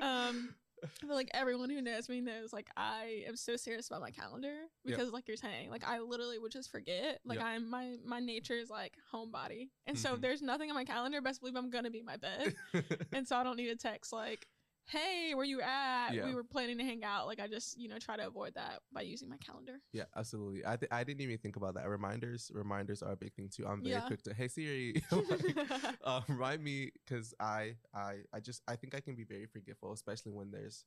um, 0.00 0.54
I 1.02 1.06
feel 1.06 1.14
like 1.14 1.30
everyone 1.32 1.70
who 1.70 1.80
knows 1.80 2.08
me 2.08 2.20
knows 2.20 2.52
like 2.52 2.68
I 2.76 3.24
am 3.26 3.36
so 3.36 3.56
serious 3.56 3.88
about 3.88 4.00
my 4.00 4.10
calendar 4.10 4.54
because 4.84 5.10
like 5.12 5.28
you're 5.28 5.36
saying, 5.36 5.70
like 5.70 5.84
I 5.86 6.00
literally 6.00 6.38
would 6.38 6.52
just 6.52 6.70
forget. 6.70 7.20
Like 7.24 7.38
Yep. 7.38 7.46
I'm 7.46 7.70
my 7.70 7.96
my 8.04 8.20
nature 8.20 8.54
is 8.54 8.68
like 8.70 8.94
homebody. 9.12 9.68
And 9.86 9.98
so 9.98 10.14
if 10.14 10.18
Mhm. 10.18 10.22
there's 10.22 10.42
nothing 10.42 10.70
on 10.70 10.74
my 10.74 10.84
calendar, 10.84 11.20
best 11.20 11.40
believe 11.40 11.56
I'm 11.56 11.70
gonna 11.70 11.90
be 11.90 12.00
in 12.00 12.04
my 12.04 12.16
bed. 12.16 12.54
and 13.12 13.26
so 13.26 13.36
I 13.36 13.44
don't 13.44 13.56
need 13.56 13.70
a 13.70 13.76
text 13.76 14.12
like, 14.12 14.46
Hey, 14.88 15.34
where 15.34 15.44
you 15.44 15.60
at? 15.60 16.14
Yeah. 16.14 16.24
We 16.26 16.34
were 16.34 16.44
planning 16.44 16.78
to 16.78 16.84
hang 16.84 17.04
out. 17.04 17.26
Like 17.26 17.40
I 17.40 17.46
just, 17.46 17.78
you 17.78 17.88
know, 17.88 17.98
try 17.98 18.16
to 18.16 18.26
avoid 18.26 18.54
that 18.54 18.80
by 18.92 19.02
using 19.02 19.28
my 19.28 19.36
calendar. 19.36 19.80
Yeah, 19.92 20.04
absolutely. 20.16 20.64
I 20.66 20.76
th- 20.76 20.90
I 20.90 21.04
didn't 21.04 21.20
even 21.20 21.38
think 21.38 21.56
about 21.56 21.74
that. 21.74 21.88
Reminders, 21.88 22.50
reminders 22.54 23.02
are 23.02 23.12
a 23.12 23.16
big 23.16 23.34
thing 23.34 23.48
too. 23.50 23.66
I'm 23.66 23.82
very 23.82 23.96
Yeah. 23.96 24.00
quick 24.00 24.22
to, 24.22 24.34
hey 24.34 24.48
Siri, 24.48 24.94
like, 25.12 25.56
uh, 26.04 26.20
remind 26.28 26.62
me 26.64 26.90
because 27.04 27.34
I 27.40 27.76
I 27.94 28.20
I 28.32 28.40
just 28.40 28.62
I 28.66 28.76
think 28.76 28.94
I 28.94 29.00
can 29.00 29.14
be 29.14 29.24
very 29.24 29.46
forgetful, 29.46 29.92
especially 29.92 30.32
when 30.32 30.50
there's 30.50 30.84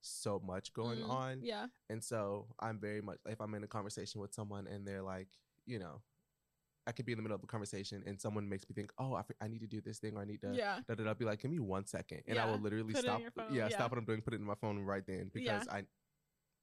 so 0.00 0.40
much 0.44 0.72
going 0.72 1.00
Mm, 1.00 1.10
on. 1.10 1.42
Yeah. 1.42 1.66
And 1.88 2.02
so 2.02 2.46
I'm 2.60 2.78
very 2.78 3.02
much 3.02 3.18
if 3.26 3.40
I'm 3.40 3.54
in 3.54 3.64
a 3.64 3.68
conversation 3.68 4.20
with 4.20 4.32
someone 4.32 4.66
and 4.68 4.86
they're 4.86 5.02
like, 5.02 5.28
you 5.66 5.78
know, 5.78 6.02
I 6.86 6.92
could 6.92 7.04
be 7.06 7.12
in 7.12 7.18
the 7.18 7.22
middle 7.22 7.36
of 7.36 7.42
a 7.44 7.46
conversation 7.46 8.02
and 8.06 8.20
someone 8.20 8.48
makes 8.48 8.64
me 8.68 8.74
think, 8.74 8.90
oh, 8.98 9.14
I, 9.14 9.22
I 9.42 9.48
need 9.48 9.60
to 9.60 9.66
do 9.66 9.80
this 9.80 9.98
thing 9.98 10.16
or 10.16 10.22
I 10.22 10.24
need 10.24 10.40
to. 10.40 10.52
Yeah. 10.54 10.80
Da, 10.88 10.94
da, 10.94 11.04
da. 11.04 11.10
I'll 11.10 11.14
be 11.14 11.24
like, 11.24 11.40
give 11.42 11.50
me 11.50 11.58
one 11.58 11.86
second, 11.86 12.22
and 12.26 12.38
I 12.38 12.46
will 12.46 12.58
literally 12.58 12.94
put 12.94 13.02
stop. 13.02 13.20
phone, 13.36 13.46
yeah, 13.54 13.68
yeah. 13.68 13.76
stop 13.76 13.90
what 13.90 13.98
I'm 13.98 14.04
doing, 14.04 14.22
put 14.22 14.34
it 14.34 14.40
in 14.40 14.46
my 14.46 14.54
phone 14.54 14.80
right 14.80 15.06
then 15.06 15.30
Yeah. 15.34 15.58
because 15.58 15.68
I, 15.68 15.82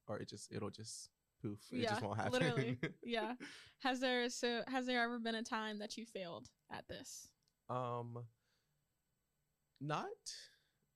or 0.08 0.18
it 0.18 0.28
just 0.28 0.52
it'll 0.52 0.70
just 0.70 1.10
poof. 1.40 1.60
It 1.70 1.78
Yeah, 1.78 1.90
just 1.90 2.02
won't 2.02 2.16
happen. 2.16 2.32
literally. 2.32 2.78
Yeah. 3.02 3.34
Has 3.80 4.00
there 4.00 4.28
so 4.28 4.62
has 4.66 4.86
there 4.86 5.00
ever 5.02 5.18
been 5.20 5.36
a 5.36 5.42
time 5.42 5.78
that 5.78 5.96
you 5.96 6.04
failed 6.04 6.48
at 6.72 6.88
this? 6.88 7.28
Um, 7.70 8.24
not 9.80 10.06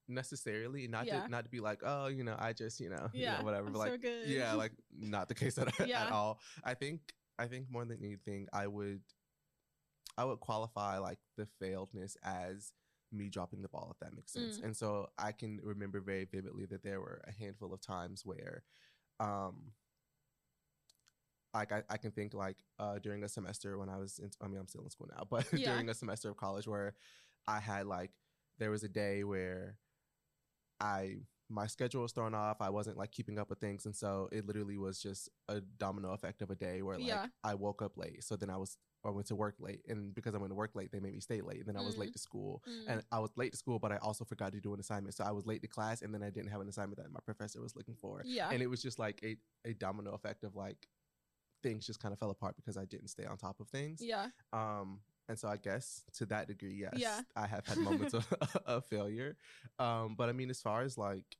necessarily. 0.09 0.87
Not 0.87 1.05
Yeah. 1.05 1.21
to 1.23 1.29
not 1.29 1.45
to 1.45 1.49
be 1.49 1.59
like, 1.61 1.79
oh, 1.83 2.07
you 2.07 2.23
know, 2.23 2.35
I 2.37 2.51
just, 2.53 2.79
you 2.79 2.89
know, 2.89 3.09
you 3.13 3.21
Yeah, 3.21 3.37
know, 3.37 3.45
whatever. 3.45 3.69
But 3.69 3.73
so 3.75 3.79
like, 3.91 4.01
good. 4.01 4.27
yeah, 4.27 4.53
like 4.53 4.73
not 4.91 5.29
the 5.29 5.35
case 5.35 5.57
at, 5.57 5.67
Yeah. 5.87 6.03
at 6.07 6.11
all. 6.11 6.39
I 6.63 6.73
think 6.73 7.13
I 7.39 7.47
think 7.47 7.67
more 7.69 7.85
than 7.85 7.99
anything, 8.03 8.47
I 8.53 8.67
would 8.67 9.01
I 10.17 10.25
would 10.25 10.39
qualify 10.39 10.97
like 10.99 11.19
the 11.37 11.47
failedness 11.61 12.15
as 12.23 12.71
me 13.11 13.29
dropping 13.29 13.61
the 13.61 13.67
ball 13.69 13.89
if 13.91 13.99
that 13.99 14.15
makes 14.15 14.33
sense. 14.33 14.59
Mm. 14.59 14.65
And 14.65 14.77
so 14.77 15.07
I 15.17 15.31
can 15.31 15.59
remember 15.63 16.01
very 16.01 16.25
vividly 16.25 16.65
that 16.67 16.83
there 16.83 16.99
were 16.99 17.21
a 17.27 17.31
handful 17.31 17.73
of 17.73 17.81
times 17.81 18.25
where 18.25 18.63
um 19.19 19.71
like 21.53 21.71
I, 21.71 21.83
I 21.89 21.97
can 21.97 22.11
think 22.11 22.33
like 22.33 22.57
uh 22.79 22.99
during 22.99 23.23
a 23.23 23.29
semester 23.29 23.77
when 23.77 23.89
I 23.89 23.97
was 23.97 24.19
in 24.19 24.29
I 24.41 24.47
mean 24.47 24.59
I'm 24.59 24.67
still 24.67 24.83
in 24.83 24.89
school 24.89 25.09
now, 25.15 25.25
but 25.29 25.45
Yeah. 25.53 25.71
during 25.73 25.89
a 25.89 25.93
semester 25.93 26.29
of 26.29 26.37
college 26.37 26.67
where 26.67 26.93
I 27.47 27.59
had 27.59 27.85
like 27.87 28.11
there 28.59 28.71
was 28.71 28.83
a 28.83 28.89
day 28.89 29.23
where 29.23 29.77
I 30.79 31.17
my 31.53 31.67
schedule 31.67 32.01
was 32.01 32.11
thrown 32.11 32.33
off. 32.33 32.57
I 32.61 32.69
wasn't 32.69 32.97
like 32.97 33.11
keeping 33.11 33.37
up 33.39 33.49
with 33.49 33.59
things, 33.59 33.85
and 33.85 33.95
so 33.95 34.27
it 34.31 34.45
literally 34.47 34.77
was 34.77 34.99
just 35.01 35.29
a 35.47 35.61
domino 35.61 36.11
effect 36.13 36.41
of 36.41 36.49
a 36.49 36.55
day 36.55 36.81
where 36.81 36.97
like 36.97 37.07
Yeah. 37.07 37.27
I 37.43 37.53
woke 37.55 37.81
up 37.81 37.97
late. 37.97 38.23
So 38.23 38.35
then 38.35 38.49
I 38.49 38.57
was 38.57 38.77
I 39.05 39.09
went 39.09 39.27
to 39.27 39.35
work 39.35 39.55
late, 39.59 39.81
and 39.89 40.15
because 40.15 40.33
I 40.33 40.37
went 40.37 40.51
to 40.51 40.55
work 40.55 40.75
late, 40.75 40.91
they 40.93 41.01
made 41.01 41.13
me 41.13 41.19
stay 41.19 41.41
late. 41.41 41.59
And 41.59 41.67
then 41.67 41.75
I 41.75 41.81
was 41.81 41.95
Mm. 41.95 41.99
late 41.99 42.13
to 42.13 42.19
school, 42.19 42.63
Mm. 42.65 42.85
and 42.87 43.03
I 43.11 43.19
was 43.19 43.31
late 43.35 43.51
to 43.51 43.57
school, 43.57 43.77
but 43.77 43.91
I 43.91 43.97
also 43.97 44.23
forgot 44.23 44.53
to 44.53 44.61
do 44.61 44.73
an 44.73 44.79
assignment. 44.79 45.13
So 45.13 45.25
I 45.25 45.31
was 45.31 45.45
late 45.45 45.61
to 45.63 45.67
class, 45.67 46.01
and 46.01 46.13
then 46.13 46.23
I 46.23 46.29
didn't 46.29 46.51
have 46.51 46.61
an 46.61 46.69
assignment 46.69 46.97
that 47.01 47.11
my 47.11 47.19
professor 47.19 47.61
was 47.61 47.75
looking 47.75 47.95
for. 47.95 48.21
yeah. 48.25 48.49
And 48.49 48.63
it 48.63 48.67
was 48.67 48.81
just 48.81 48.99
like 48.99 49.21
a 49.23 49.35
a 49.69 49.73
domino 49.73 50.13
effect 50.13 50.43
of 50.45 50.55
like 50.55 50.87
things 51.61 51.85
just 51.85 51.99
kind 52.01 52.11
of 52.13 52.19
fell 52.19 52.29
apart 52.29 52.55
because 52.55 52.77
I 52.77 52.85
didn't 52.85 53.07
stay 53.09 53.25
on 53.25 53.37
top 53.37 53.59
of 53.59 53.67
things. 53.69 54.01
yeah. 54.01 54.29
Um, 54.51 55.01
and 55.29 55.39
so 55.39 55.47
I 55.47 55.55
guess 55.57 56.03
to 56.13 56.25
that 56.27 56.47
degree, 56.47 56.73
yes, 56.73 56.93
Yeah. 56.97 57.21
I 57.35 57.47
have 57.47 57.65
had 57.65 57.77
moments 57.77 58.13
of, 58.13 58.25
of 58.65 58.85
failure. 58.85 59.37
Um, 59.79 60.15
but 60.17 60.27
I 60.29 60.33
mean, 60.33 60.49
as 60.49 60.61
far 60.61 60.81
as 60.81 60.97
like, 60.97 61.37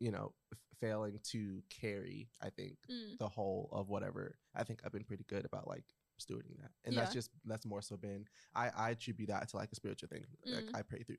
you 0.00 0.10
know, 0.10 0.32
f- 0.52 0.58
failing 0.80 1.18
to 1.32 1.62
carry, 1.70 2.28
I 2.42 2.50
think 2.50 2.78
Mm. 2.90 3.18
the 3.18 3.28
whole 3.28 3.68
of 3.72 3.88
whatever, 3.88 4.36
I 4.54 4.64
think 4.64 4.80
I've 4.84 4.92
been 4.92 5.04
pretty 5.04 5.24
good 5.24 5.44
about 5.44 5.66
like 5.68 5.84
stewarding 6.20 6.56
that. 6.60 6.70
And 6.84 6.96
that's 6.96 7.12
just, 7.12 7.30
that's 7.44 7.64
more 7.66 7.82
so 7.82 7.96
been, 7.96 8.26
I, 8.54 8.70
I 8.76 8.90
attribute 8.90 9.28
that 9.28 9.48
to 9.50 9.56
like 9.56 9.70
a 9.72 9.76
spiritual 9.76 10.08
thing. 10.08 10.24
Like 10.46 10.64
Mm. 10.64 10.74
I 10.76 10.82
pray 10.82 11.02
through 11.02 11.16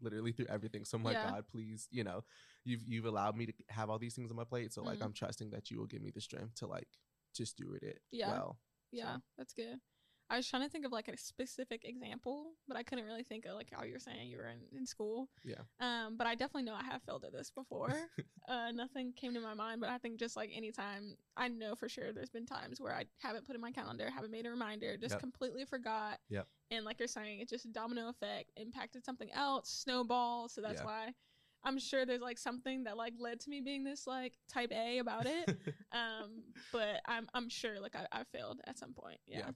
literally 0.00 0.32
through 0.32 0.46
everything. 0.50 0.84
So 0.84 0.96
I'm 0.98 1.04
like, 1.04 1.14
Yeah. 1.14 1.30
God, 1.30 1.44
please, 1.50 1.88
you 1.90 2.04
know, 2.04 2.22
you've, 2.64 2.82
you've 2.86 3.06
allowed 3.06 3.36
me 3.36 3.46
to 3.46 3.52
have 3.70 3.88
all 3.90 3.98
these 3.98 4.14
things 4.14 4.30
on 4.30 4.36
my 4.36 4.44
plate. 4.44 4.72
So 4.72 4.82
like, 4.82 4.98
Mm. 4.98 5.04
I'm 5.06 5.12
trusting 5.12 5.50
that 5.50 5.70
you 5.70 5.78
will 5.78 5.86
give 5.86 6.02
me 6.02 6.10
the 6.14 6.20
strength 6.20 6.56
to 6.56 6.66
like, 6.66 6.88
to 7.34 7.46
steward 7.46 7.82
it 7.82 8.00
Yeah. 8.10 8.30
well. 8.32 8.58
Yeah, 8.92 9.16
So- 9.16 9.22
that's 9.38 9.52
good. 9.54 9.80
I 10.28 10.36
was 10.36 10.48
trying 10.48 10.62
to 10.62 10.68
think 10.68 10.84
of 10.84 10.92
like 10.92 11.08
a 11.08 11.16
specific 11.16 11.84
example, 11.84 12.52
but 12.66 12.76
I 12.76 12.82
couldn't 12.82 13.04
really 13.04 13.22
think 13.22 13.44
of 13.46 13.54
like 13.54 13.68
how 13.72 13.84
you 13.84 13.92
were 13.92 13.98
saying 14.00 14.28
you 14.28 14.38
were 14.38 14.48
in, 14.48 14.76
in 14.76 14.86
school. 14.86 15.28
Yeah. 15.44 15.60
Um, 15.78 16.16
but 16.16 16.26
I 16.26 16.34
definitely 16.34 16.64
know 16.64 16.74
I 16.74 16.82
have 16.84 17.02
failed 17.02 17.24
at 17.24 17.32
this 17.32 17.50
before. 17.50 17.92
uh, 18.48 18.72
nothing 18.72 19.12
came 19.12 19.34
to 19.34 19.40
my 19.40 19.54
mind, 19.54 19.80
but 19.80 19.90
I 19.90 19.98
think 19.98 20.18
just 20.18 20.36
like 20.36 20.50
anytime, 20.54 21.16
I 21.36 21.48
know 21.48 21.74
for 21.76 21.88
sure 21.88 22.12
there's 22.12 22.30
been 22.30 22.46
times 22.46 22.80
where 22.80 22.92
I 22.92 23.04
haven't 23.18 23.46
put 23.46 23.54
in 23.54 23.60
my 23.60 23.70
calendar, 23.70 24.10
haven't 24.10 24.32
made 24.32 24.46
a 24.46 24.50
reminder, 24.50 24.96
just 24.96 25.12
Yep. 25.12 25.20
completely 25.20 25.64
forgot. 25.64 26.18
Yep. 26.28 26.48
And 26.72 26.84
like 26.84 26.98
you're 26.98 27.06
saying, 27.08 27.40
it 27.40 27.48
just 27.48 27.64
a 27.64 27.68
domino 27.68 28.08
effect 28.08 28.50
impacted 28.56 29.04
something 29.04 29.30
else, 29.32 29.70
snowball. 29.70 30.48
So 30.48 30.60
that's 30.60 30.80
Yeah. 30.80 30.86
why 30.86 31.14
I'm 31.62 31.78
sure 31.78 32.04
there's 32.04 32.20
like 32.20 32.38
something 32.38 32.84
that 32.84 32.96
like 32.96 33.14
led 33.18 33.40
to 33.40 33.50
me 33.50 33.60
being 33.60 33.84
this 33.84 34.06
like 34.06 34.34
type 34.48 34.72
A 34.72 34.98
about 34.98 35.26
it. 35.26 35.48
um, 35.92 36.42
but 36.72 37.00
I'm 37.06 37.28
I'm 37.34 37.48
sure 37.48 37.80
like 37.80 37.94
I, 37.94 38.06
I 38.10 38.24
failed 38.24 38.60
at 38.66 38.78
some 38.78 38.92
point. 38.92 39.18
Yeah. 39.26 39.38
Yeah. 39.38 39.50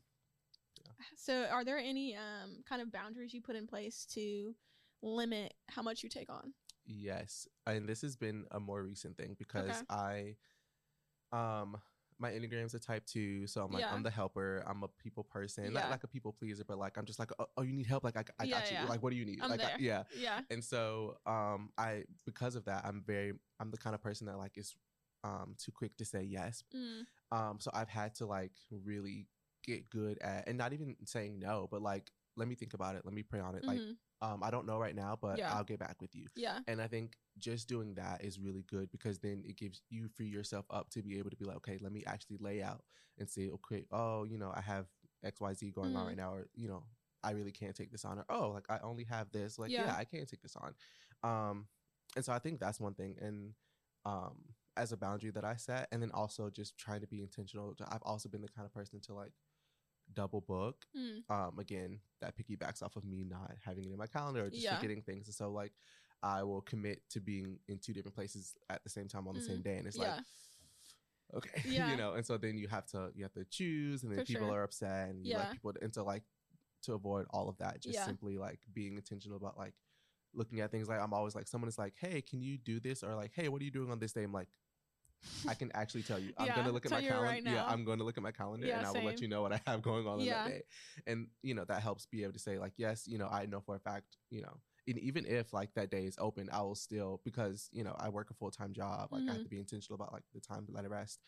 So 1.17 1.45
are 1.51 1.65
there 1.65 1.79
any 1.79 2.17
um 2.17 2.63
kind 2.69 2.81
of 2.83 2.91
boundaries 2.93 3.33
you 3.35 3.41
put 3.41 3.57
in 3.57 3.67
place 3.67 4.07
to 4.15 4.55
limit 5.03 5.55
how 5.69 5.83
much 5.83 6.03
you 6.03 6.09
take 6.09 6.31
on? 6.31 6.53
Yes, 6.87 7.47
and 7.67 7.89
this 7.89 8.03
has 8.03 8.17
been 8.17 8.47
a 8.51 8.59
more 8.61 8.83
recent 8.83 9.17
thing 9.17 9.37
because 9.39 9.71
Okay. 9.71 10.37
I, 11.33 11.63
um, 11.63 11.77
my 12.19 12.31
enneagram's 12.33 12.75
a 12.75 12.79
type 12.81 13.07
two, 13.07 13.47
so 13.47 13.63
I'm 13.65 13.73
like 13.73 13.83
Yeah. 13.83 13.95
I'm 13.95 14.03
the 14.03 14.11
helper. 14.11 14.63
I'm 14.67 14.83
a 14.83 14.89
people 14.89 15.25
person, 15.25 15.65
Yeah. 15.65 15.71
not 15.81 15.91
like 15.91 16.05
a 16.05 16.09
people 16.09 16.33
pleaser, 16.33 16.65
but 16.65 16.79
like 16.79 16.99
I'm 16.99 17.05
just 17.07 17.19
like, 17.19 17.31
oh, 17.39 17.47
oh, 17.57 17.63
you 17.63 17.73
need 17.73 17.87
help? 17.87 18.05
Like 18.05 18.17
I, 18.17 18.25
I 18.39 18.45
Yeah, 18.45 18.61
got 18.61 18.71
you. 18.71 18.89
Like 18.89 19.03
what 19.03 19.11
do 19.11 19.17
you 19.17 19.25
need? 19.25 19.39
I'm 19.43 19.51
like 19.51 19.65
I- 19.65 19.77
yeah. 19.79 20.05
Yeah. 20.19 20.41
And 20.51 20.63
so, 20.65 21.17
um, 21.27 21.71
I 21.79 22.05
because 22.27 22.57
of 22.57 22.65
that, 22.67 22.85
I'm 22.85 23.03
very 23.07 23.33
I'm 23.61 23.71
the 23.71 23.79
kind 23.79 23.95
of 23.95 24.03
person 24.03 24.27
that 24.27 24.37
like 24.37 24.59
is, 24.59 24.75
um, 25.25 25.55
too 25.59 25.73
quick 25.73 25.97
to 25.99 26.05
say 26.05 26.23
yes. 26.23 26.65
Mm. 26.75 27.07
Um, 27.33 27.61
so 27.61 27.71
I've 27.73 27.89
had 27.89 28.15
to 28.17 28.27
like 28.27 28.53
really 28.71 29.29
get 29.63 29.89
good 29.91 30.19
at, 30.21 30.49
and 30.49 30.57
not 30.59 30.73
even 30.73 30.97
saying 31.05 31.39
no, 31.39 31.69
but 31.71 31.83
like 31.83 32.11
let 32.37 32.49
me 32.49 32.55
think 32.55 32.75
about 32.75 32.95
it. 32.97 33.03
Let 33.05 33.13
me 33.13 33.23
pray 33.23 33.41
on 33.41 33.55
it. 33.57 33.65
Like, 33.67 33.81
mhm. 33.81 33.97
um, 34.23 34.43
I 34.43 34.51
don't 34.51 34.65
know 34.67 34.79
right 34.79 34.95
now, 34.95 35.19
but 35.21 35.39
Yeah. 35.39 35.53
I'll 35.53 35.65
get 35.65 35.79
back 35.81 36.01
with 36.01 36.15
you. 36.15 36.27
Yeah. 36.37 36.61
And 36.69 36.81
I 36.81 36.87
think 36.87 37.17
just 37.39 37.69
doing 37.69 37.95
that 37.95 38.23
is 38.25 38.39
really 38.39 38.63
good 38.63 38.91
because 38.91 39.19
then 39.19 39.43
it 39.45 39.57
gives 39.57 39.83
you 39.91 40.09
free 40.09 40.29
yourself 40.29 40.65
up 40.71 40.89
to 40.91 41.03
be 41.03 41.19
able 41.19 41.31
to 41.31 41.37
be 41.37 41.45
like, 41.45 41.57
okay, 41.57 41.79
let 41.81 41.93
me 41.93 42.05
actually 42.07 42.39
lay 42.39 42.63
out 42.63 42.83
and 43.19 43.29
say, 43.29 43.51
okay, 43.51 43.85
oh, 43.91 44.25
you 44.25 44.39
know, 44.39 44.53
I 44.55 44.61
have 44.61 44.87
XYZ 45.25 45.71
going 45.75 45.97
on 45.97 46.05
Mhm. 46.05 46.07
right 46.09 46.17
now, 46.17 46.33
or, 46.33 46.47
you 46.55 46.69
know, 46.69 46.85
I 47.23 47.33
really 47.33 47.53
can't 47.53 47.77
take 47.77 47.91
this 47.91 48.05
on, 48.05 48.19
or 48.19 48.25
oh, 48.31 48.51
like 48.51 48.71
I 48.71 48.79
only 48.79 49.05
have 49.05 49.31
this. 49.33 49.59
Like, 49.59 49.71
yeah, 49.73 49.87
Yeah. 49.87 49.97
I 49.97 50.05
can't 50.05 50.29
take 50.29 50.41
this 50.41 50.57
on. 50.57 50.75
Um, 51.23 51.69
and 52.17 52.25
so 52.25 52.33
I 52.33 52.39
think 52.39 52.61
that's 52.61 52.81
one 52.81 52.95
thing. 52.95 53.17
And 53.21 53.55
um 54.07 54.55
as 54.77 54.93
a 54.93 54.97
boundary 54.97 55.31
that 55.33 55.45
I 55.45 55.57
set, 55.57 55.89
and 55.93 56.01
then 56.01 56.11
also 56.13 56.49
just 56.49 56.79
trying 56.79 57.01
to 57.01 57.07
be 57.07 57.21
intentional. 57.21 57.75
I've 57.91 58.03
also 58.03 58.29
been 58.31 58.41
the 58.41 58.49
kind 58.49 58.65
of 58.65 58.73
person 58.73 59.01
to 59.01 59.15
like 59.15 59.33
double 60.15 60.41
book 60.41 60.85
Mm. 60.97 61.23
um 61.29 61.59
again 61.59 62.01
that 62.21 62.35
piggybacks 62.37 62.83
off 62.83 62.97
of 62.97 63.05
me 63.05 63.25
not 63.25 63.53
having 63.65 63.85
it 63.85 63.93
in 63.93 63.99
my 63.99 64.07
calendar 64.07 64.45
or 64.45 64.51
just 64.51 64.65
Yeah. 64.65 64.77
forgetting 64.77 65.03
things 65.03 65.27
and 65.29 65.35
so 65.35 65.51
like 65.51 65.73
i 66.23 66.43
will 66.43 66.61
commit 66.63 67.03
to 67.11 67.21
being 67.21 67.59
in 67.69 67.79
two 67.79 67.93
different 67.93 68.15
places 68.15 68.55
at 68.69 68.83
the 68.85 68.91
same 68.91 69.09
time 69.09 69.27
on 69.29 69.35
the 69.35 69.41
same 69.41 69.59
Mm. 69.59 69.65
day 69.65 69.77
and 69.79 69.87
it's 69.87 69.97
Yeah. 69.97 70.17
like 70.17 70.25
okay 71.35 71.63
Yeah. 71.65 71.91
you 71.91 71.97
know 71.97 72.15
and 72.15 72.27
so 72.27 72.37
then 72.37 72.59
you 72.59 72.69
have 72.69 72.87
to 72.87 73.11
you 73.15 73.23
have 73.23 73.33
to 73.35 73.45
choose 73.45 74.03
and 74.03 74.13
then 74.13 74.21
For 74.21 74.25
people 74.27 74.47
sure. 74.49 74.55
are 74.55 74.63
upset 74.65 75.09
and 75.11 75.25
you 75.25 75.33
Yeah. 75.33 75.39
let 75.39 75.53
people 75.53 75.73
and 75.81 75.95
so 75.95 76.05
like 76.05 76.25
to 76.83 76.95
avoid 76.95 77.27
all 77.31 77.49
of 77.49 77.57
that 77.59 77.81
just 77.81 77.99
simply 78.05 78.39
like 78.39 78.61
being 78.73 78.97
intentional 78.97 79.37
about 79.37 79.57
like 79.59 79.75
looking 80.33 80.61
at 80.61 80.71
things 80.71 80.89
like 80.89 81.01
i'm 81.01 81.13
always 81.13 81.35
like 81.35 81.47
someone 81.49 81.69
is 81.69 81.79
like 81.79 81.95
hey 82.01 82.23
can 82.23 82.41
you 82.41 82.57
do 82.57 82.81
this 82.81 83.03
or 83.03 83.15
like 83.15 83.33
hey 83.35 83.49
what 83.49 83.61
are 83.61 83.65
you 83.65 83.71
doing 83.71 83.91
on 83.91 83.99
this 83.99 84.13
day 84.13 84.23
i'm 84.23 84.33
like 84.33 84.49
I 85.49 85.55
can 85.55 85.71
actually 85.75 86.03
tell 86.03 86.19
you. 86.19 86.33
I'm 86.39 86.47
Yeah, 86.47 86.55
gonna 86.57 86.71
look 86.73 86.85
at 86.87 86.93
my 86.93 87.01
calendar. 87.01 87.33
right 87.33 87.43
yeah. 87.45 87.65
I'm 87.67 87.85
going 87.85 87.99
to 87.99 88.05
look 88.05 88.17
at 88.17 88.23
my 88.23 88.31
calendar, 88.31 88.67
Yeah, 88.67 88.77
and 88.77 88.87
I 88.87 88.91
will 88.93 89.03
let 89.05 89.21
you 89.21 89.29
know 89.29 89.43
what 89.43 89.53
I 89.53 89.61
have 89.67 89.83
going 89.83 90.07
on 90.07 90.21
Yeah. 90.21 90.25
in 90.25 90.31
that 90.31 90.45
day. 90.45 90.63
And 91.07 91.29
you 91.43 91.55
know 91.55 91.65
that 91.65 91.83
helps 91.83 92.07
be 92.07 92.23
able 92.23 92.33
to 92.35 92.39
say 92.39 92.59
like, 92.59 92.73
yes, 92.77 93.07
you 93.07 93.19
know, 93.19 93.29
I 93.29 93.47
know 93.47 93.61
for 93.61 93.75
a 93.75 93.81
fact, 93.81 94.17
you 94.31 94.43
know, 94.43 94.61
and 94.87 94.99
even 94.99 95.25
if 95.27 95.53
like 95.53 95.75
that 95.75 95.91
day 95.91 96.05
is 96.05 96.17
open, 96.19 96.49
I 96.53 96.63
will 96.63 96.75
still 96.75 97.21
because 97.25 97.69
you 97.73 97.85
know 97.85 97.95
I 97.99 98.09
work 98.11 98.31
a 98.31 98.35
full 98.35 98.51
time 98.51 98.73
job. 98.73 99.09
Like 99.13 99.25
I 99.29 99.33
have 99.33 99.43
to 99.43 99.49
be 99.49 99.59
intentional 99.59 99.95
about 99.97 100.13
like 100.13 100.25
the 100.35 100.41
time 100.41 100.67
to 100.67 100.73
let 100.73 100.85
it 100.85 100.91
rest, 100.91 101.21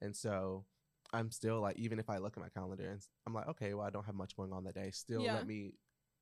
and 0.00 0.14
so 0.14 0.64
I'm 1.12 1.30
still 1.30 1.60
like 1.60 1.78
even 1.78 1.98
if 1.98 2.08
I 2.10 2.18
look 2.18 2.36
at 2.36 2.42
my 2.42 2.48
calendar 2.48 2.90
and 2.90 3.00
I'm 3.26 3.34
like, 3.34 3.48
okay, 3.48 3.74
well 3.74 3.86
I 3.86 3.90
don't 3.90 4.06
have 4.06 4.14
much 4.14 4.36
going 4.36 4.52
on 4.52 4.64
that 4.64 4.74
day. 4.74 4.90
Still, 4.92 5.30
let 5.30 5.46
me 5.46 5.74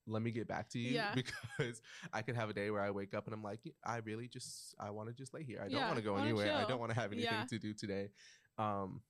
let 0.07 0.21
me 0.21 0.31
get 0.31 0.47
back 0.47 0.69
to 0.69 0.79
you 0.79 0.93
Yeah. 0.93 1.11
because 1.15 1.81
I 2.13 2.21
could 2.21 2.35
have 2.35 2.49
a 2.49 2.53
day 2.53 2.69
where 2.69 2.81
I 2.81 2.91
wake 2.91 3.13
up 3.13 3.25
and 3.25 3.33
I'm 3.33 3.43
like, 3.43 3.59
I 3.83 3.97
really 3.97 4.27
just 4.27 4.75
I 4.79 4.89
want 4.91 5.09
to 5.09 5.15
just 5.15 5.33
lay 5.33 5.43
here. 5.43 5.59
I 5.59 5.67
don't 5.69 5.81
Yeah, 5.81 5.85
want 5.87 5.97
to 5.97 6.03
go 6.03 6.15
anywhere. 6.17 6.53
I 6.55 6.63
don't 6.65 6.79
want 6.79 6.91
to 6.93 6.99
have 6.99 7.11
anything 7.11 7.37
Yeah. 7.39 7.45
to 7.45 7.59
do 7.59 7.73
today. 7.73 8.09
Um, 8.57 9.01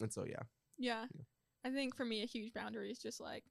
and 0.00 0.12
so 0.12 0.24
yeah, 0.24 0.42
Yeah. 0.78 1.06
I 1.64 1.70
think 1.70 1.94
for 1.96 2.04
me 2.04 2.22
a 2.22 2.26
huge 2.26 2.52
boundary 2.52 2.90
is 2.90 2.98
just 2.98 3.20
like 3.20 3.44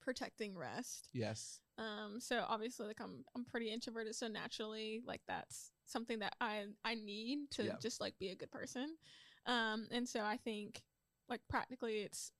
protecting 0.00 0.56
rest. 0.56 1.08
yes, 1.12 1.60
Um, 1.78 2.20
so 2.20 2.44
obviously 2.48 2.86
like 2.86 3.00
I'm 3.00 3.24
I'm 3.34 3.44
pretty 3.44 3.70
introverted, 3.72 4.14
so 4.14 4.28
naturally 4.28 5.02
like 5.04 5.22
that's 5.26 5.72
something 5.86 6.20
that 6.20 6.34
I 6.40 6.66
I 6.84 6.94
need 6.94 7.50
to 7.52 7.76
just 7.80 8.00
like 8.00 8.18
be 8.18 8.28
a 8.30 8.36
good 8.36 8.50
person. 8.50 8.96
Um, 9.46 9.88
and 9.90 10.08
so 10.08 10.20
I 10.20 10.36
think 10.36 10.82
like 11.28 11.40
practically 11.48 12.02
it's 12.02 12.30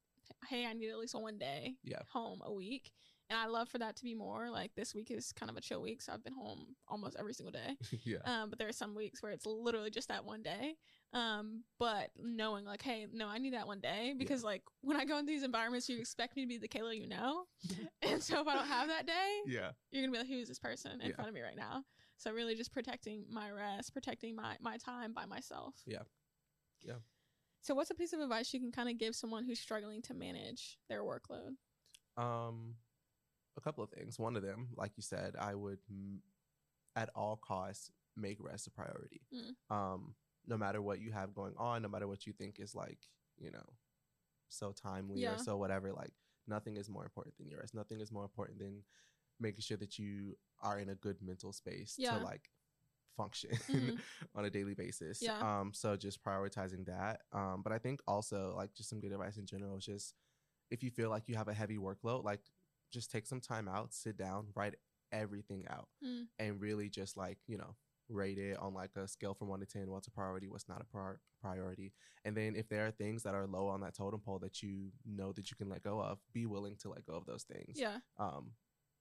hey, 0.49 0.65
I 0.67 0.73
need 0.73 0.91
at 0.91 0.99
least 0.99 1.15
one 1.21 1.39
day 1.39 1.77
Yeah. 1.85 2.03
home 2.09 2.41
a 2.45 2.53
week. 2.53 2.93
And 3.31 3.39
I 3.39 3.47
love 3.47 3.69
for 3.69 3.79
that 3.79 3.97
to 3.97 4.05
be 4.05 4.15
more. 4.15 4.51
Like 4.51 4.75
this 4.75 4.95
week 4.95 5.11
is 5.11 5.33
kind 5.33 5.51
of 5.51 5.57
a 5.57 5.61
chill 5.61 5.81
week, 5.81 6.03
so 6.03 6.13
I've 6.13 6.23
been 6.23 6.35
home 6.35 6.77
almost 6.89 7.17
every 7.19 7.33
single 7.33 7.53
day. 7.53 7.77
yeah, 8.05 8.19
Um, 8.25 8.51
but 8.51 8.59
there 8.59 8.69
are 8.69 8.73
some 8.73 8.95
weeks 8.95 9.23
where 9.23 9.33
it's 9.33 9.47
literally 9.47 9.91
just 9.91 10.09
that 10.09 10.25
one 10.25 10.43
day. 10.43 10.75
Um, 11.13 11.63
but 11.79 12.11
knowing 12.19 12.65
like, 12.65 12.83
hey, 12.83 13.07
no, 13.13 13.29
I 13.29 13.39
need 13.39 13.55
that 13.55 13.67
one 13.67 13.81
day 13.81 14.15
because 14.19 14.43
like 14.45 14.63
when 14.83 14.97
I 14.97 15.05
go 15.05 15.17
into 15.19 15.31
these 15.31 15.43
environments, 15.43 15.89
you 15.89 15.99
expect 15.99 16.37
me 16.37 16.43
to 16.43 16.49
be 16.49 16.59
the 16.59 16.69
Kayla 16.69 16.99
you 16.99 17.09
know, 17.09 17.45
and 18.03 18.23
so 18.23 18.41
if 18.41 18.47
I 18.47 18.55
don't 18.55 18.67
have 18.67 18.89
that 18.89 19.07
day, 19.07 19.39
yeah, 19.47 19.71
you're 19.91 20.03
gonna 20.03 20.13
be 20.13 20.19
like, 20.19 20.29
who 20.29 20.39
is 20.39 20.49
this 20.49 20.59
person 20.59 21.01
in 21.01 21.09
Yeah. 21.09 21.15
front 21.15 21.29
of 21.29 21.35
me 21.35 21.41
right 21.41 21.57
now? 21.57 21.85
So 22.19 22.31
really, 22.33 22.55
just 22.55 22.73
protecting 22.73 23.25
my 23.31 23.51
rest, 23.51 23.93
protecting 23.93 24.37
my 24.37 24.57
my 24.61 24.77
time 24.77 25.13
by 25.15 25.25
myself. 25.27 25.75
Yeah. 25.87 26.03
Yeah. 26.83 26.99
So 27.63 27.75
what's 27.75 27.91
a 27.91 27.95
piece 27.95 28.13
of 28.13 28.21
advice 28.21 28.53
you 28.53 28.61
can 28.61 28.71
kind 28.73 28.91
of 28.91 28.99
give 28.99 29.17
someone 29.17 29.45
who's 29.45 29.59
struggling 29.59 30.03
to 30.03 30.15
manage 30.15 30.79
their 30.91 31.03
workload? 31.03 31.57
Um, 32.17 32.75
a 33.57 33.61
couple 33.61 33.85
of 33.85 33.91
things. 33.91 34.19
One 34.19 34.37
of 34.37 34.43
them, 34.43 34.69
like 34.77 34.93
you 34.97 35.03
said, 35.03 35.35
I 35.39 35.55
would 35.55 35.79
m- 35.91 36.23
at 36.97 37.11
all 37.15 37.37
costs 37.37 37.91
make 38.17 38.39
rest 38.41 38.67
a 38.67 38.71
priority. 38.71 39.21
Mm. 39.33 39.75
Um, 39.75 40.15
no 40.47 40.57
matter 40.57 40.81
what 40.83 41.01
you 41.01 41.13
have 41.13 41.35
going 41.35 41.55
on, 41.57 41.83
no 41.83 41.89
matter 41.89 42.07
what 42.07 42.27
you 42.27 42.33
think 42.33 42.61
is 42.61 42.75
like, 42.75 42.99
you 43.39 43.51
know, 43.51 43.65
so 44.49 44.73
timely 44.73 45.21
Yeah. 45.23 45.35
or 45.35 45.39
so 45.39 45.57
whatever, 45.57 45.93
like 45.93 46.13
nothing 46.47 46.77
is 46.77 46.89
more 46.89 47.05
important 47.05 47.37
than 47.39 47.49
your 47.49 47.61
rest. 47.61 47.75
Nothing 47.75 48.01
is 48.01 48.13
more 48.13 48.25
important 48.25 48.59
than 48.59 48.85
making 49.41 49.63
sure 49.63 49.77
that 49.79 49.99
you 49.99 50.37
are 50.61 50.79
in 50.79 50.91
a 50.91 50.95
good 50.95 51.21
mental 51.23 51.53
space 51.53 51.95
Yeah. 51.99 52.19
to 52.19 52.25
like 52.25 52.51
function 53.17 53.51
Mhm. 53.69 53.99
on 54.35 54.45
a 54.45 54.51
daily 54.51 54.75
basis. 54.75 55.23
Yeah. 55.23 55.39
Um, 55.41 55.73
so 55.73 55.97
just 55.97 56.23
prioritizing 56.23 56.85
that. 56.87 57.23
Um, 57.33 57.63
but 57.63 57.73
I 57.73 57.79
think 57.79 58.01
also 58.07 58.55
like 58.57 58.75
just 58.75 58.89
some 58.91 59.01
good 59.01 59.13
advice 59.13 59.37
in 59.37 59.47
general 59.47 59.77
is 59.79 59.85
just 59.85 60.15
if 60.71 60.83
you 60.83 60.91
feel 60.91 61.11
like 61.11 61.29
you 61.29 61.35
have 61.37 61.49
a 61.49 61.55
heavy 61.55 61.79
workload, 61.79 62.25
like 62.25 62.41
just 62.95 63.11
take 63.11 63.27
some 63.27 63.41
time 63.41 63.69
out, 63.69 63.93
sit 63.93 64.17
down, 64.17 64.47
write 64.55 64.75
everything 65.13 65.65
out, 65.69 65.89
Mm. 66.05 66.29
and 66.39 66.61
really 66.61 66.89
just 66.89 67.17
like 67.17 67.39
you 67.47 67.59
know 67.59 67.77
rate 68.09 68.39
it 68.39 68.59
on 68.59 68.75
like 68.75 68.91
a 68.97 69.09
scale 69.09 69.35
from 69.35 69.49
one 69.49 69.61
to 69.61 69.67
ten. 69.67 69.91
What's 69.91 70.07
a 70.07 70.11
priority? 70.11 70.49
What's 70.49 70.69
not 70.69 70.81
a 70.81 70.85
prior- 70.85 71.21
priority? 71.41 71.93
And 72.25 72.37
then 72.37 72.55
if 72.57 72.69
there 72.69 72.87
are 72.87 72.91
things 72.91 73.23
that 73.25 73.35
are 73.35 73.47
low 73.47 73.67
on 73.69 73.81
that 73.81 73.95
totem 73.95 74.21
pole 74.21 74.39
that 74.41 74.63
you 74.63 74.93
know 75.05 75.33
that 75.33 75.51
you 75.51 75.57
can 75.57 75.69
let 75.69 75.83
go 75.83 76.01
of, 76.01 76.19
be 76.33 76.47
willing 76.47 76.77
to 76.83 76.89
let 76.89 77.05
go 77.07 77.15
of 77.15 77.27
those 77.27 77.45
things. 77.45 77.79
Yeah. 77.79 77.99
Um, 78.19 78.53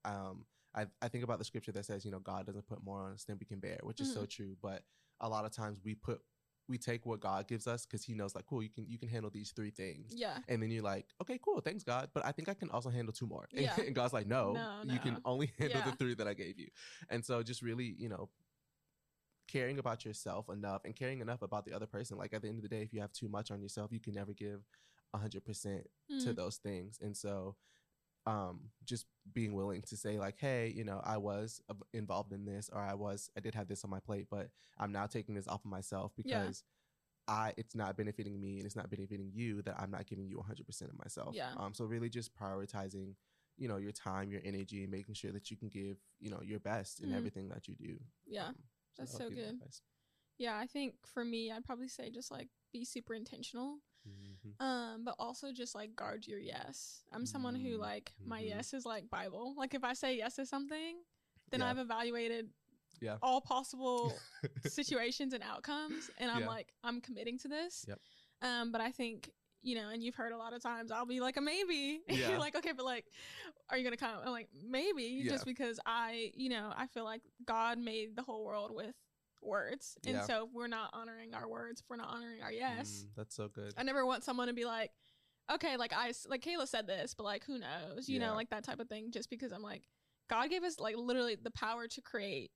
um, 0.05 0.45
I 0.75 0.87
I 1.01 1.07
think 1.09 1.23
about 1.23 1.39
the 1.39 1.45
scripture 1.45 1.71
that 1.73 1.85
says 1.85 2.03
you 2.05 2.11
know 2.11 2.19
God 2.19 2.45
doesn't 2.45 2.65
put 2.67 2.83
more 2.83 3.01
on 3.01 3.13
us 3.13 3.23
than 3.25 3.37
we 3.39 3.45
can 3.45 3.59
bear, 3.59 3.79
which 3.83 3.99
is 4.01 4.09
Mm-hmm. 4.09 4.19
so 4.21 4.25
true. 4.25 4.55
But 4.61 4.83
a 5.19 5.29
lot 5.29 5.45
of 5.45 5.51
times 5.51 5.79
we 5.83 5.95
put 5.95 6.21
we 6.67 6.77
take 6.77 7.05
what 7.05 7.19
God 7.19 7.47
gives 7.47 7.67
us 7.67 7.85
because 7.85 8.03
He 8.03 8.13
knows 8.13 8.35
like 8.35 8.45
cool 8.45 8.63
you 8.63 8.69
can 8.69 8.85
you 8.87 8.97
can 8.97 9.09
handle 9.09 9.29
these 9.29 9.51
three 9.51 9.69
things. 9.71 10.13
Yeah. 10.15 10.37
And 10.47 10.61
then 10.63 10.71
you're 10.71 10.83
like, 10.83 11.07
okay, 11.21 11.39
cool, 11.43 11.59
thanks 11.61 11.83
God, 11.83 12.09
but 12.13 12.25
I 12.25 12.31
think 12.31 12.47
I 12.49 12.53
can 12.53 12.69
also 12.71 12.89
handle 12.89 13.13
two 13.13 13.27
more. 13.27 13.47
And, 13.53 13.61
Yeah. 13.77 13.79
and 13.85 13.93
God's 13.95 14.13
like, 14.13 14.27
no, 14.27 14.53
No, 14.53 14.93
you 14.93 14.99
can 14.99 15.17
only 15.25 15.51
handle 15.59 15.79
Yeah. 15.83 15.91
the 15.91 15.97
three 15.97 16.15
that 16.15 16.27
I 16.27 16.33
gave 16.33 16.57
you. 16.59 16.69
And 17.09 17.23
so 17.25 17.43
just 17.43 17.61
really, 17.61 17.95
you 17.97 18.09
know, 18.09 18.29
caring 19.47 19.77
about 19.77 20.05
yourself 20.05 20.49
enough 20.49 20.81
and 20.85 20.95
caring 20.95 21.19
enough 21.19 21.41
about 21.41 21.65
the 21.65 21.73
other 21.73 21.85
person. 21.85 22.17
Like 22.17 22.33
at 22.33 22.41
the 22.41 22.47
end 22.47 22.57
of 22.57 22.63
the 22.63 22.69
day, 22.69 22.81
if 22.81 22.93
you 22.93 23.01
have 23.01 23.11
too 23.11 23.27
much 23.29 23.51
on 23.51 23.61
yourself, 23.61 23.91
you 23.91 23.99
can 23.99 24.13
never 24.13 24.33
give 24.33 24.61
hundred 25.15 25.45
percent 25.45 25.85
to 26.21 26.33
Mm. 26.33 26.35
those 26.35 26.57
things. 26.57 26.97
And 27.01 27.15
so 27.15 27.55
um 28.25 28.69
just 28.85 29.05
being 29.33 29.53
willing 29.53 29.81
to 29.81 29.97
say 29.97 30.17
like 30.19 30.35
hey 30.39 30.71
you 30.75 30.83
know 30.83 31.01
i 31.03 31.17
was 31.17 31.61
involved 31.93 32.31
in 32.31 32.45
this 32.45 32.69
or 32.71 32.79
i 32.81 32.93
was 32.93 33.29
i 33.37 33.39
did 33.39 33.53
have 33.55 33.67
this 33.67 33.83
on 33.83 33.89
my 33.89 33.99
plate 33.99 34.27
but 34.31 34.49
i'm 34.77 34.91
now 34.91 35.05
taking 35.05 35.35
this 35.35 35.47
off 35.47 35.63
of 35.65 35.69
myself 35.71 36.13
Yeah. 36.23 36.39
because 36.41 36.63
i 37.27 37.53
it's 37.57 37.75
not 37.75 37.97
benefiting 37.97 38.39
me 38.39 38.57
and 38.57 38.65
it's 38.65 38.75
not 38.75 38.89
benefiting 38.89 39.31
you 39.33 39.61
that 39.63 39.75
i'm 39.79 39.91
not 39.91 40.05
giving 40.05 40.25
you 40.27 40.37
100% 40.37 40.81
of 40.89 40.97
myself 40.97 41.35
Yeah. 41.35 41.51
um 41.57 41.73
so 41.73 41.85
really 41.85 42.09
just 42.09 42.33
prioritizing 42.35 43.15
you 43.57 43.67
know 43.67 43.77
your 43.77 43.91
time 43.91 44.31
your 44.31 44.41
energy 44.43 44.83
and 44.83 44.91
making 44.91 45.15
sure 45.15 45.31
that 45.31 45.51
you 45.51 45.57
can 45.57 45.69
give 45.69 45.97
you 46.19 46.29
know 46.29 46.41
your 46.43 46.59
best 46.59 46.99
in 47.01 47.09
Mm. 47.09 47.15
everything 47.17 47.49
that 47.49 47.67
you 47.67 47.75
do 47.75 47.99
Yeah. 48.25 48.47
Um, 48.47 48.55
That's 48.97 49.11
so 49.17 49.29
be 49.29 49.35
my 49.35 49.41
good. 49.41 49.49
advice. 49.55 49.81
Yeah. 50.37 50.57
I 50.57 50.65
think 50.67 50.95
for 51.05 51.23
me, 51.25 51.51
I'd 51.51 51.63
probably 51.65 51.87
say 51.87 52.09
just 52.09 52.31
like 52.31 52.49
be 52.71 52.83
super 52.85 53.13
intentional. 53.13 53.77
Mhm. 54.07 54.53
Um, 54.59 55.03
but 55.05 55.15
also 55.19 55.51
just 55.51 55.75
like 55.75 55.95
guard 55.95 56.27
your 56.27 56.39
yes. 56.39 57.03
I'm 57.11 57.25
someone 57.25 57.55
who 57.55 57.77
Mm, 57.77 57.79
like 57.79 58.13
my 58.25 58.41
mhm. 58.41 58.47
yes 58.47 58.73
is 58.73 58.85
like 58.85 59.09
Bible. 59.09 59.55
Like 59.57 59.73
if 59.73 59.83
I 59.83 59.93
say 59.93 60.17
yes 60.17 60.35
to 60.35 60.45
something, 60.45 61.03
then 61.51 61.61
Yeah. 61.61 61.69
I've 61.69 61.77
evaluated 61.79 62.49
Yeah. 63.01 63.17
all 63.21 63.41
possible 63.41 64.21
situations 64.65 65.33
and 65.33 65.43
outcomes 65.43 66.09
and 66.17 66.29
I'm 66.31 66.41
Yeah. 66.41 66.47
like 66.47 66.73
I'm 66.83 67.01
committing 67.01 67.37
to 67.39 67.47
this. 67.47 67.85
Yep. 67.87 67.99
Um, 68.41 68.71
but 68.71 68.81
I 68.81 68.91
think 68.91 69.31
you 69.65 69.75
know, 69.75 69.87
and 69.89 70.03
you've 70.03 70.15
heard 70.15 70.33
a 70.33 70.37
lot 70.37 70.51
of 70.51 70.61
times 70.61 70.91
I'll 70.91 71.05
be 71.05 71.21
like 71.21 71.37
a 71.37 71.41
maybe. 71.41 72.01
Yeah. 72.09 72.31
You're 72.31 72.39
like, 72.39 72.53
okay, 72.57 72.73
but 72.73 72.83
like, 72.83 73.05
are 73.69 73.77
you 73.77 73.85
gonna 73.85 73.95
come? 73.95 74.19
I'm 74.21 74.31
like, 74.33 74.49
maybe, 74.53 75.21
Yeah. 75.23 75.31
just 75.31 75.45
because 75.45 75.79
I, 75.85 76.31
you 76.35 76.49
know, 76.49 76.73
I 76.75 76.87
feel 76.87 77.05
like 77.05 77.21
God 77.45 77.77
made 77.77 78.17
the 78.17 78.23
whole 78.23 78.43
world 78.43 78.71
with 78.75 78.93
words, 79.45 79.97
and 80.05 80.15
Yeah. 80.15 80.21
so 80.25 80.45
if 80.45 80.51
we're 80.53 80.67
not 80.67 80.89
honoring 80.93 81.33
our 81.33 81.47
words, 81.47 81.81
if 81.81 81.89
we're 81.89 81.97
not 81.97 82.09
honoring 82.09 82.41
our 82.41 82.51
yes, 82.51 83.05
Mm, 83.05 83.15
that's 83.15 83.35
so 83.35 83.47
good 83.47 83.73
I 83.77 83.83
never 83.83 84.05
want 84.05 84.23
someone 84.23 84.47
to 84.47 84.53
be 84.53 84.65
like, 84.65 84.91
okay, 85.51 85.77
like 85.77 85.93
I 85.93 86.13
like 86.27 86.41
Kayla 86.43 86.67
said 86.67 86.87
this, 86.87 87.13
but 87.13 87.23
like 87.23 87.43
who 87.45 87.57
knows, 87.59 88.07
you 88.09 88.19
Yeah. 88.19 88.27
know, 88.29 88.35
like 88.35 88.49
that 88.49 88.63
type 88.63 88.79
of 88.79 88.87
thing. 88.89 89.11
Just 89.11 89.29
because 89.29 89.51
I'm 89.51 89.61
like, 89.63 89.83
God 90.29 90.49
gave 90.49 90.63
us 90.63 90.79
like 90.79 90.95
literally 90.97 91.35
the 91.35 91.51
power 91.51 91.87
to 91.87 92.01
create 92.01 92.51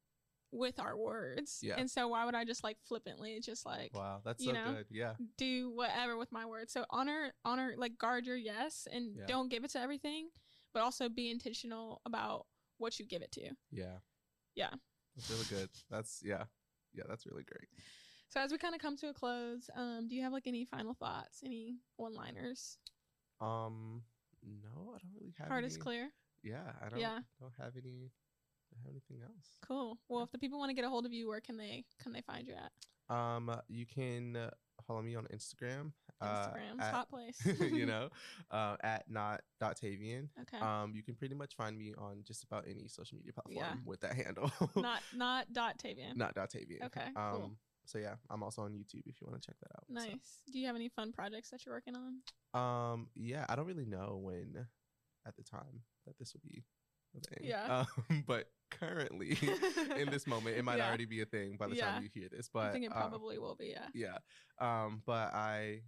with 0.52 0.80
our 0.80 0.96
words, 0.98 1.60
Yeah. 1.62 1.76
and 1.78 1.90
so 1.92 2.08
why 2.08 2.24
would 2.26 2.36
I 2.36 2.46
just 2.46 2.64
like 2.64 2.78
flippantly 2.88 3.40
just 3.42 3.66
like 3.66 3.92
wow 3.94 4.22
that's 4.24 4.44
you 4.44 4.54
so 4.54 4.54
know, 4.54 4.76
good 4.76 4.86
yeah 4.90 5.14
do 5.38 5.70
whatever 5.72 6.16
with 6.18 6.32
my 6.32 6.46
words? 6.46 6.72
So 6.74 6.86
honor, 6.90 7.34
honor, 7.44 7.74
like 7.78 7.98
guard 7.98 8.26
your 8.26 8.38
yes, 8.38 8.88
and 8.92 9.18
Yeah. 9.18 9.26
don't 9.28 9.50
give 9.50 9.64
it 9.66 9.72
to 9.72 9.80
everything, 9.82 10.30
but 10.74 10.82
also 10.84 11.10
be 11.10 11.30
intentional 11.30 12.02
about 12.06 12.46
what 12.78 13.00
you 13.00 13.06
give 13.06 13.22
it 13.22 13.32
to. 13.34 13.50
yeah 13.72 13.98
Yeah. 14.56 14.70
that's 15.16 15.30
really 15.30 15.46
good 15.50 15.70
that's 15.90 16.22
yeah 16.24 16.44
yeah 16.98 17.04
that's 17.08 17.26
really 17.26 17.44
great 17.44 17.70
So 18.30 18.42
as 18.42 18.52
we 18.52 18.58
kind 18.58 18.76
of 18.76 18.82
come 18.82 18.98
to 18.98 19.08
a 19.08 19.14
close, 19.14 19.70
um, 19.76 20.08
do 20.10 20.16
you 20.16 20.22
have 20.22 20.34
like 20.34 20.48
any 20.48 20.66
final 20.66 20.94
thoughts, 20.94 21.42
any 21.46 21.78
one-liners? 21.96 22.78
Um, 23.40 24.04
no, 24.44 24.94
I 24.96 24.98
don't 25.00 25.14
really 25.18 25.34
have. 25.38 25.48
Heart 25.48 25.64
is 25.64 25.78
clear. 25.78 26.10
Yeah, 26.44 26.74
I 26.84 26.90
don't. 26.90 27.00
Yeah. 27.00 27.20
Don't 27.40 27.54
have 27.58 27.74
any. 27.78 28.12
Have 28.84 28.92
anything 28.92 29.24
else. 29.24 29.48
Cool. 29.66 29.98
Well, 30.10 30.24
if 30.24 30.32
the 30.32 30.38
people 30.38 30.60
want 30.60 30.70
to 30.72 30.76
get 30.76 30.84
a 30.84 30.90
hold 30.90 31.06
of 31.06 31.14
you, 31.14 31.30
where 31.30 31.40
can 31.40 31.56
they 31.58 31.86
can 32.04 32.12
they 32.12 32.22
find 32.22 32.46
you 32.46 32.54
at? 32.54 33.16
Um, 33.16 33.50
you 33.70 33.86
can 33.86 34.36
uh, 34.36 34.50
follow 34.86 35.02
me 35.02 35.16
on 35.16 35.26
Instagram. 35.34 35.94
Instagram, 36.26 36.80
uh, 36.80 36.84
at- 36.84 36.94
hot 36.94 37.10
place. 37.10 37.38
you 37.60 37.86
know, 37.92 38.10
uh, 38.52 38.76
at 38.82 39.10
not 39.10 39.42
dot 39.60 39.78
Tavian. 39.80 40.30
Okay. 40.42 40.58
Um, 40.64 40.94
you 40.96 41.04
can 41.04 41.16
pretty 41.16 41.36
much 41.36 41.56
find 41.56 41.78
me 41.78 41.94
on 41.98 42.24
just 42.26 42.44
about 42.44 42.66
any 42.68 42.88
social 42.88 43.18
media 43.18 43.34
platform 43.34 43.58
Yeah. 43.58 43.74
with 43.86 44.02
that 44.02 44.14
handle. 44.16 44.52
not 44.76 45.02
not 45.16 45.52
dot 45.54 45.78
Tavian. 45.78 46.16
not 46.16 46.34
dot 46.36 46.50
Tavian. 46.52 46.84
Okay, 46.86 47.06
Um. 47.16 47.32
cool. 47.34 47.52
So 47.86 48.00
yeah, 48.00 48.16
I'm 48.30 48.44
also 48.44 48.64
on 48.64 48.72
YouTube 48.74 49.04
if 49.06 49.22
you 49.22 49.28
want 49.28 49.42
to 49.42 49.48
check 49.48 49.56
that 49.62 49.72
out. 49.74 49.86
so. 49.88 50.10
Nice. 50.10 50.42
Do 50.52 50.60
you 50.60 50.68
have 50.68 50.76
any 50.76 50.90
fun 50.90 51.14
projects 51.14 51.52
that 51.52 51.66
you're 51.66 51.74
working 51.76 51.94
on? 51.96 52.20
Um, 52.54 53.08
yeah, 53.16 53.46
I 53.48 53.56
don't 53.56 53.66
really 53.66 53.86
know 53.86 54.20
when 54.22 54.68
at 55.26 55.36
the 55.38 55.44
time 55.44 55.84
that 56.06 56.18
this 56.20 56.34
will 56.34 56.42
be 56.44 56.66
a 57.16 57.22
thing. 57.22 57.48
Yeah. 57.48 57.86
Um, 58.10 58.24
but 58.28 58.50
currently 58.72 59.38
in 59.96 60.10
this 60.10 60.28
moment, 60.28 60.58
it 60.58 60.66
might 60.66 60.80
Yeah. 60.80 60.88
already 60.90 61.06
be 61.06 61.22
a 61.22 61.26
thing 61.26 61.56
by 61.58 61.68
the 61.68 61.76
Yeah. 61.78 61.92
time 61.92 62.04
you 62.04 62.10
hear 62.14 62.28
this. 62.30 62.50
But 62.54 62.66
I 62.66 62.72
think 62.74 62.84
it 62.84 62.92
um, 62.94 63.10
probably 63.10 63.38
will 63.40 63.56
be. 63.56 63.68
Yeah. 63.68 63.88
yeah. 63.94 64.18
Um, 64.60 65.02
but 65.06 65.34
I 65.34 65.84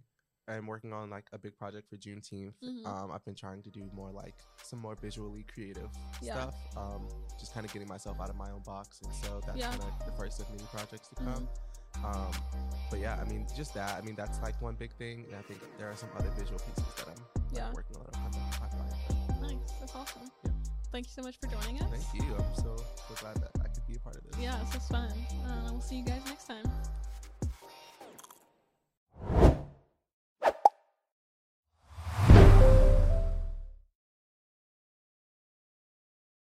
am 0.54 0.66
working 0.66 0.92
on 0.92 1.10
like 1.10 1.26
a 1.32 1.38
big 1.38 1.56
project 1.56 1.88
for 1.88 1.96
Juneteenth. 1.96 2.54
Mhm. 2.62 2.86
Um, 2.86 3.10
I've 3.12 3.24
been 3.24 3.34
trying 3.34 3.62
to 3.62 3.70
do 3.70 3.88
more 3.94 4.10
like 4.10 4.34
some 4.62 4.78
more 4.78 4.94
visually 4.96 5.44
creative 5.52 5.90
Yeah. 6.22 6.34
stuff. 6.34 6.54
Um, 6.76 7.08
just 7.38 7.52
kind 7.54 7.64
of 7.66 7.72
getting 7.72 7.88
myself 7.88 8.20
out 8.20 8.30
of 8.30 8.36
my 8.36 8.50
own 8.50 8.62
box, 8.62 9.00
and 9.02 9.12
so 9.14 9.40
that's 9.46 9.58
Yeah. 9.58 9.70
kind 9.70 9.82
of 9.82 10.06
the 10.06 10.12
first 10.12 10.40
of 10.40 10.48
many 10.50 10.64
projects 10.64 11.08
to 11.08 11.14
come. 11.16 11.48
Um, 12.04 12.30
but 12.90 13.00
yeah, 13.00 13.18
I 13.20 13.24
mean, 13.24 13.46
just 13.54 13.74
that. 13.74 13.98
I 13.98 14.00
mean, 14.02 14.14
that's 14.14 14.40
like 14.40 14.60
one 14.62 14.74
big 14.76 14.92
thing, 14.94 15.24
and 15.26 15.34
I 15.36 15.42
think 15.42 15.60
there 15.78 15.90
are 15.90 15.96
some 15.96 16.08
other 16.16 16.30
visual 16.30 16.58
pieces 16.60 16.94
that 16.96 17.08
I'm 17.08 17.14
like, 17.16 17.52
Yeah. 17.56 17.72
working 17.72 17.96
on. 17.96 18.06
I'm 18.14 18.32
pipeline. 18.32 19.40
Nice. 19.42 19.72
That's 19.80 19.94
awesome. 19.94 20.30
Yeah. 20.44 20.52
Thank 20.92 21.06
you 21.06 21.12
so 21.12 21.22
much 21.22 21.36
for 21.38 21.46
joining 21.48 21.80
us. 21.82 21.90
Thank 21.90 22.14
you. 22.24 22.34
I'm 22.36 22.54
so 22.56 22.76
so 22.76 23.14
glad 23.20 23.36
that 23.36 23.50
I 23.60 23.68
could 23.68 23.86
be 23.86 23.96
a 23.96 24.00
part 24.00 24.16
of 24.16 24.24
this. 24.24 24.36
Yeah, 24.38 24.58
this 24.64 24.74
was 24.74 24.88
fun. 24.88 25.10
Uh, 25.44 25.68
we'll 25.72 25.80
see 25.80 25.96
you 25.96 26.04
guys 26.04 26.24
next 26.26 26.46
time. 26.46 26.64